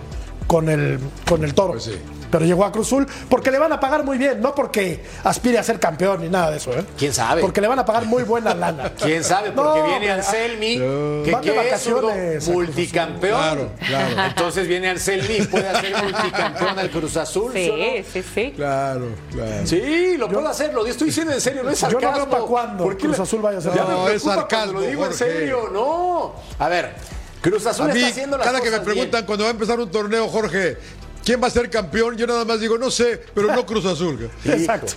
[0.47, 1.73] con, el, con el toro.
[1.73, 1.99] Pues sí.
[2.31, 5.63] Pero llegó a Cruzul porque le van a pagar muy bien, no porque aspire a
[5.63, 6.85] ser campeón ni nada de eso, ¿eh?
[6.99, 7.41] ¿Quién sabe?
[7.41, 8.93] Porque le van a pagar muy buena lana.
[9.03, 9.51] ¿Quién sabe?
[9.53, 13.41] Porque No, viene Anselmi, que, Van de que es multicampeón.
[13.41, 14.23] Claro, claro.
[14.29, 17.53] Entonces viene Anselmi y puede hacer multicampeón al Cruz Azul.
[17.53, 18.13] ¿sí no?
[18.13, 18.53] Sí, sí.
[18.57, 19.67] Claro, claro.
[19.67, 22.27] Sí, lo puedo hacer, lo estoy diciendo en serio, no es Yo no sarcasmo.
[22.27, 24.23] veo pa' cuándo ¿Por qué Cruz le- Azul vaya a ser Ya me No, es
[24.23, 26.35] preocupa sarcasmo, cuando lo digo en serio, no.
[26.59, 26.95] A ver,
[27.41, 28.95] Cruz Azul A mí, está haciendo las cada que me cosas bien.
[28.97, 30.79] preguntan cuando va a empezar un torneo, Jorge,
[31.25, 32.17] ¿quién va a ser campeón?
[32.17, 34.31] Yo nada más digo, no sé, pero no Cruz Azul.
[34.45, 34.93] Exacto.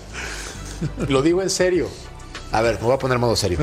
[1.07, 1.88] Lo digo en serio.
[2.51, 3.59] A ver, me voy a poner modo serio.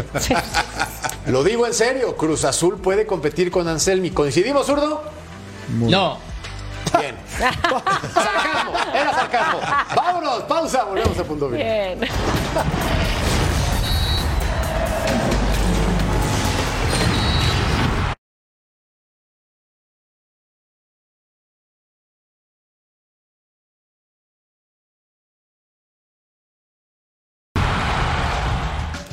[1.26, 2.16] Lo digo en serio.
[2.16, 4.10] Cruz Azul puede competir con Anselmi.
[4.10, 5.02] ¿Coincidimos, zurdo?
[5.68, 6.18] No.
[6.98, 7.16] Bien.
[7.38, 9.60] sarcasmo, era sarcasmo.
[9.96, 11.96] Vámonos, pausa, volvemos a punto final.
[11.98, 12.08] Bien.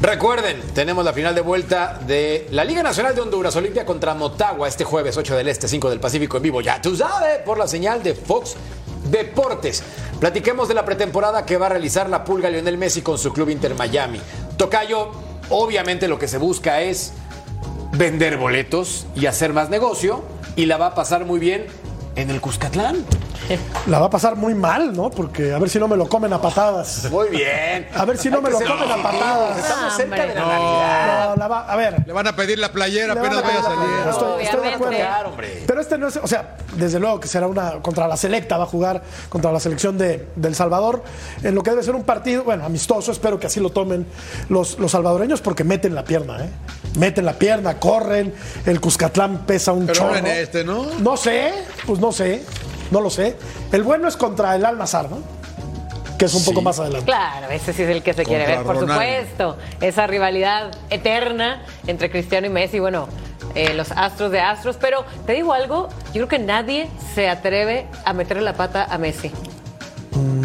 [0.02, 4.68] Recuerden, tenemos la final de vuelta de la Liga Nacional de Honduras Olimpia contra Motagua
[4.68, 6.60] este jueves 8 del Este, 5 del Pacífico en vivo.
[6.60, 8.56] Ya tú sabes, por la señal de Fox
[9.12, 9.84] Deportes.
[10.20, 13.50] Platiquemos de la pretemporada que va a realizar la Pulga Lionel Messi con su club
[13.50, 14.20] Inter Miami.
[14.58, 15.12] Tocayo,
[15.50, 17.14] obviamente lo que se busca es
[17.92, 20.24] vender boletos y hacer más negocio
[20.56, 21.68] y la va a pasar muy bien
[22.16, 23.06] en el Cuscatlán.
[23.88, 25.10] La va a pasar muy mal, ¿no?
[25.10, 27.08] Porque a ver si no me lo comen a patadas.
[27.12, 27.88] Muy bien.
[27.96, 29.58] A ver si no Hay me lo comen a patadas.
[29.58, 31.36] Estamos cerca de la No, Navidad.
[31.38, 33.90] la va- a ver, Le van a pedir la playera apenas vaya a salir.
[34.10, 34.96] Estoy, estoy de acuerdo.
[34.98, 35.64] Claro, hombre.
[35.68, 38.64] Pero este no es, o sea, desde luego que será una contra la selecta, va
[38.64, 41.04] a jugar contra la selección de, del Salvador,
[41.44, 44.06] en lo que debe ser un partido, bueno, amistoso, espero que así lo tomen
[44.50, 46.50] los, los salvadoreños porque meten la pierna, ¿eh?
[46.96, 48.34] Meten la pierna, corren,
[48.66, 50.12] el Cuscatlán pesa un Pero chorro.
[50.12, 50.86] no en este, ¿no?
[51.00, 51.54] No sé,
[51.86, 52.44] pues no sé,
[52.92, 53.38] no lo sé.
[53.72, 55.20] El bueno es contra el Al-Nazar, ¿no?
[56.18, 57.06] Que es un poco más adelante.
[57.06, 58.94] Claro, ese sí es el que se quiere ver, por Ronaldo.
[58.94, 59.58] supuesto.
[59.80, 63.08] Esa rivalidad eterna entre Cristiano y Messi, bueno,
[63.56, 64.78] eh, los astros de astros.
[64.80, 68.98] Pero te digo algo, yo creo que nadie se atreve a meterle la pata a
[69.00, 69.32] Messi.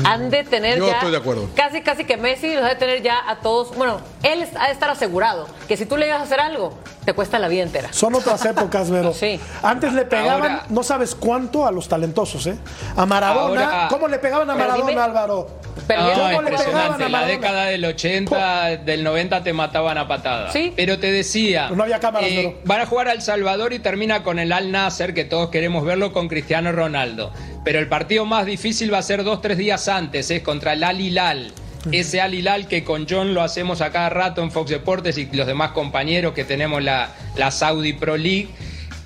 [0.07, 0.94] Han de tener Yo ya.
[0.94, 1.48] estoy de acuerdo.
[1.54, 3.76] Casi, casi que Messi los ha de tener ya a todos.
[3.76, 6.72] Bueno, él ha de estar asegurado que si tú le ibas a hacer algo,
[7.04, 7.92] te cuesta la vida entera.
[7.92, 9.12] Son otras épocas, Vero.
[9.16, 9.40] Sí.
[9.62, 12.57] Antes le pegaban, Ahora- no sabes cuánto a los talentosos, ¿eh?
[12.96, 15.48] A Maradona, Ahora- ¿cómo le pegaban a Maradona, dime- Álvaro?
[15.86, 20.52] Pero No, ¿Cómo le pegaban La década del 80, del 90 te mataban a patadas.
[20.52, 20.72] Sí.
[20.74, 21.64] Pero te decía.
[21.66, 24.72] Pero no había cámaras, eh, van a jugar al Salvador y termina con el Al
[24.72, 27.30] Nasser, que todos queremos verlo con Cristiano Ronaldo.
[27.67, 30.85] Pero el partido más difícil va a ser dos, tres días antes, es contra el
[30.85, 31.51] Al Hilal.
[31.91, 35.29] Ese Al Hilal que con John lo hacemos a cada rato en Fox Deportes y
[35.33, 38.47] los demás compañeros que tenemos la, la Saudi Pro League.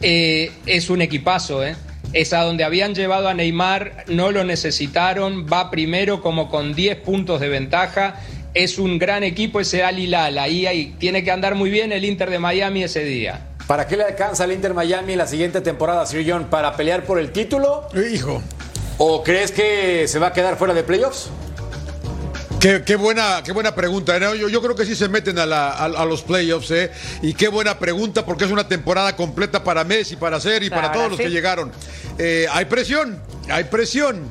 [0.02, 1.74] eh, es un equipazo, ¿eh?
[2.12, 6.98] Es a donde habían llevado a Neymar, no lo necesitaron, va primero como con 10
[6.98, 8.20] puntos de ventaja
[8.52, 10.36] es un gran equipo ese Al Hilal.
[10.36, 13.49] Ahí, ahí tiene que andar muy bien el Inter de Miami ese día.
[13.70, 16.46] ¿Para qué le alcanza al Inter Miami la siguiente temporada, Sir John?
[16.50, 17.86] ¿Para pelear por el título?
[18.12, 18.42] Hijo.
[18.98, 21.28] ¿O crees que se va a quedar fuera de playoffs?
[22.58, 24.18] Qué, qué buena, qué buena pregunta.
[24.18, 24.34] ¿no?
[24.34, 26.90] Yo, yo creo que sí se meten a, la- a- a los playoffs, ¿eh?
[27.22, 30.88] Y qué buena pregunta, porque es una temporada completa para Messi, para Ser y para
[30.88, 31.70] Ahora todos los que llegaron.
[32.18, 34.24] Eh, hay presión, hay presión.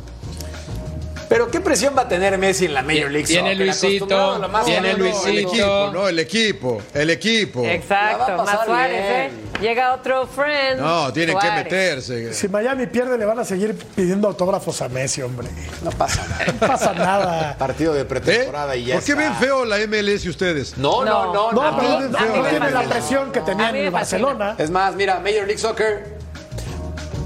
[1.30, 3.66] Pero ¿qué presión va a tener Messi en la Major League Viene Soccer?
[3.68, 5.28] Luisito, No, no, no, Luisito.
[5.28, 7.66] El equipo, no, el equipo, el equipo.
[7.66, 9.44] Exacto, más Suárez, bien.
[9.46, 9.62] ¿eh?
[9.62, 10.80] Llega otro friend.
[10.80, 12.34] No, tienen que meterse.
[12.34, 15.48] Si Miami pierde, le van a seguir pidiendo autógrafos a Messi, hombre.
[15.84, 16.46] No pasa nada.
[16.48, 17.56] No pasa nada.
[17.60, 18.06] Partido de ¿Eh?
[18.06, 19.24] pretemporada y ya ¿Por qué está.
[19.24, 20.78] ven feo la MLS ustedes?
[20.78, 21.52] No, no, no.
[21.52, 21.72] No, no
[22.10, 23.94] no me tiene la presión que tenía en.
[23.94, 24.56] Barcelona.
[24.58, 26.19] Es más, mira, Major League Soccer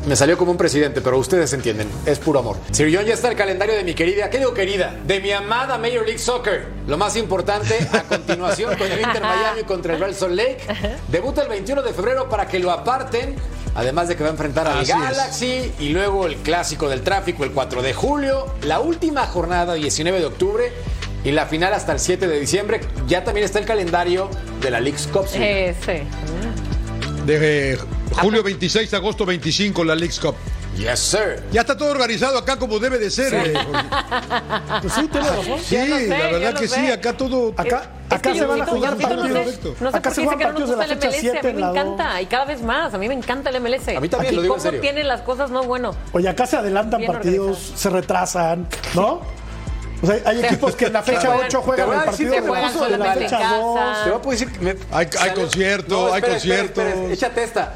[0.06, 2.58] me salió como un presidente, pero ustedes entienden, es puro amor.
[2.72, 4.96] Sir John ya está el calendario de mi querida, ¿qué digo querida?
[5.06, 6.68] De mi amada Major League Soccer.
[6.88, 10.60] Lo más importante, a continuación con el Inter Miami contra el Real Salt Lake.
[11.08, 13.36] Debuta el 21 de febrero para que lo aparten.
[13.76, 14.90] Además de que va a enfrentar al es.
[14.90, 20.20] Galaxy y luego el clásico del tráfico el 4 de julio, la última jornada 19
[20.20, 20.72] de octubre
[21.24, 22.82] y la final hasta el 7 de diciembre.
[23.08, 24.30] Ya también está el calendario
[24.62, 25.26] de la League's Cup.
[25.34, 26.04] Eh, sí.
[27.26, 27.78] De eh,
[28.14, 30.36] julio 26 a agosto 25, la League's Cup.
[30.78, 31.44] Yes, sir.
[31.52, 33.32] Ya está todo organizado acá como debe de ser.
[33.34, 33.84] eh, Jorge.
[34.82, 35.60] Pues sí, tiene razón.
[35.60, 36.76] Sí, sé, la verdad que sé.
[36.76, 37.54] sí, acá todo.
[37.56, 39.30] Acá, Es acá se van a jugar partidos.
[39.30, 40.94] no sé, no sé acá por se qué juegan no nos partidos de gusta la
[40.94, 41.20] el fecha MLS.
[41.22, 42.94] 7 A mí me encanta y cada vez más.
[42.94, 43.88] A mí me encanta el MLS.
[43.90, 44.82] A mí también, Aquí lo digo en cómo serio.
[44.82, 45.96] tienen las cosas no bueno.
[46.12, 49.22] Oye, acá se adelantan Bien partidos, se retrasan, ¿no?
[50.02, 52.06] O sea, hay equipos que en la fecha juegan- 8 te juegan voy a el
[52.10, 53.56] decir partido que de juegan la, fecha casa.
[53.58, 54.04] 2.
[54.04, 56.84] Te voy a decir que me- Hay- hay concierto, hay conciertos.
[57.12, 57.74] échate esta.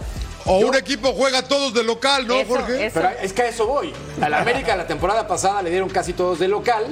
[0.47, 2.85] O un equipo juega todos de local, ¿no, Eso, Jorge?
[2.85, 2.99] eso.
[2.99, 3.93] Pero es que a eso voy.
[4.21, 6.85] A la América la temporada pasada le dieron casi todos de local.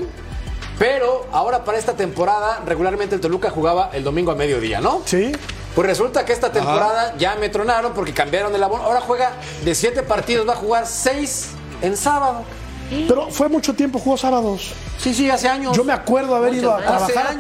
[0.78, 5.02] Pero ahora para esta temporada regularmente el Toluca jugaba el domingo a mediodía, ¿no?
[5.06, 5.32] Sí.
[5.74, 9.34] Pues resulta que esta temporada ya me tronaron porque cambiaron de la Ahora juega
[9.64, 11.52] de siete partidos, va a jugar seis
[11.82, 12.44] en sábado.
[12.90, 14.74] Pero fue mucho tiempo, jugó sábados.
[15.00, 15.76] Sí, sí, hace años.
[15.76, 17.40] Yo me acuerdo haber ido a trabajar a Hace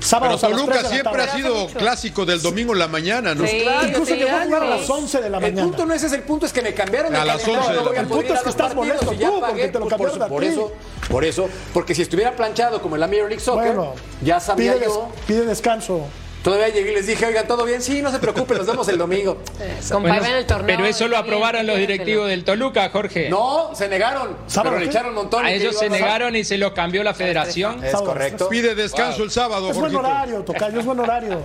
[0.00, 3.34] Toluca Pero Toluca 3 de la siempre ha sido clásico del domingo en la mañana,
[3.34, 3.46] ¿no?
[3.46, 3.62] Sí.
[3.88, 5.62] Incluso llegó a jugar a las 11 de la El mañana.
[5.62, 7.94] punto no es ese, el punto es que me cambiaron A las calendario, 11 de
[7.94, 10.28] no El punto es que estás molesto tú, pagué, porque te lo pues, por, cambiaron
[10.28, 10.46] por ti.
[10.48, 10.72] eso,
[11.10, 14.72] por eso, porque si estuviera planchado como en la Major League Soccer, Bueno, ya sabía
[14.72, 15.08] pide, des- yo.
[15.26, 16.06] pide descanso.
[16.42, 17.82] Todavía llegué y les dije, oigan, ¿todo bien?
[17.82, 19.38] Sí, no se preocupen, nos vemos el domingo.
[19.90, 20.66] Bueno, el torneo.
[20.76, 23.28] pero eso lo bien, aprobaron los directivos del Toluca, Jorge.
[23.28, 24.36] No, se negaron.
[24.46, 25.44] ¿Sábado Pero le echaron un montón.
[25.44, 27.82] A ellos se negaron y se los cambió la federación.
[27.84, 28.10] Es Sábado.
[28.10, 28.48] correcto.
[28.48, 31.40] Pide descanso el sábado, Es buen horario, Tocayo, es buen horario.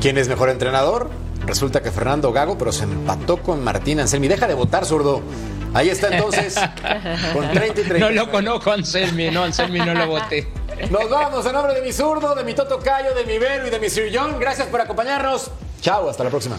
[0.00, 1.10] ¿Quién es mejor entrenador?
[1.46, 4.28] Resulta que Fernando Gago, pero se empató con Martín Anselmi.
[4.28, 5.22] Deja de votar, zurdo.
[5.72, 6.56] Ahí está entonces,
[7.32, 7.98] con 30 y 30.
[7.98, 10.48] No lo conozco, Anselmi, no, Anselmi no lo voté.
[10.88, 13.70] Nos vamos en nombre de mi zurdo, de mi Toto Cayo, de mi Vero y
[13.70, 14.38] de mi Sir John.
[14.38, 15.50] Gracias por acompañarnos.
[15.80, 16.56] Chao, hasta la próxima.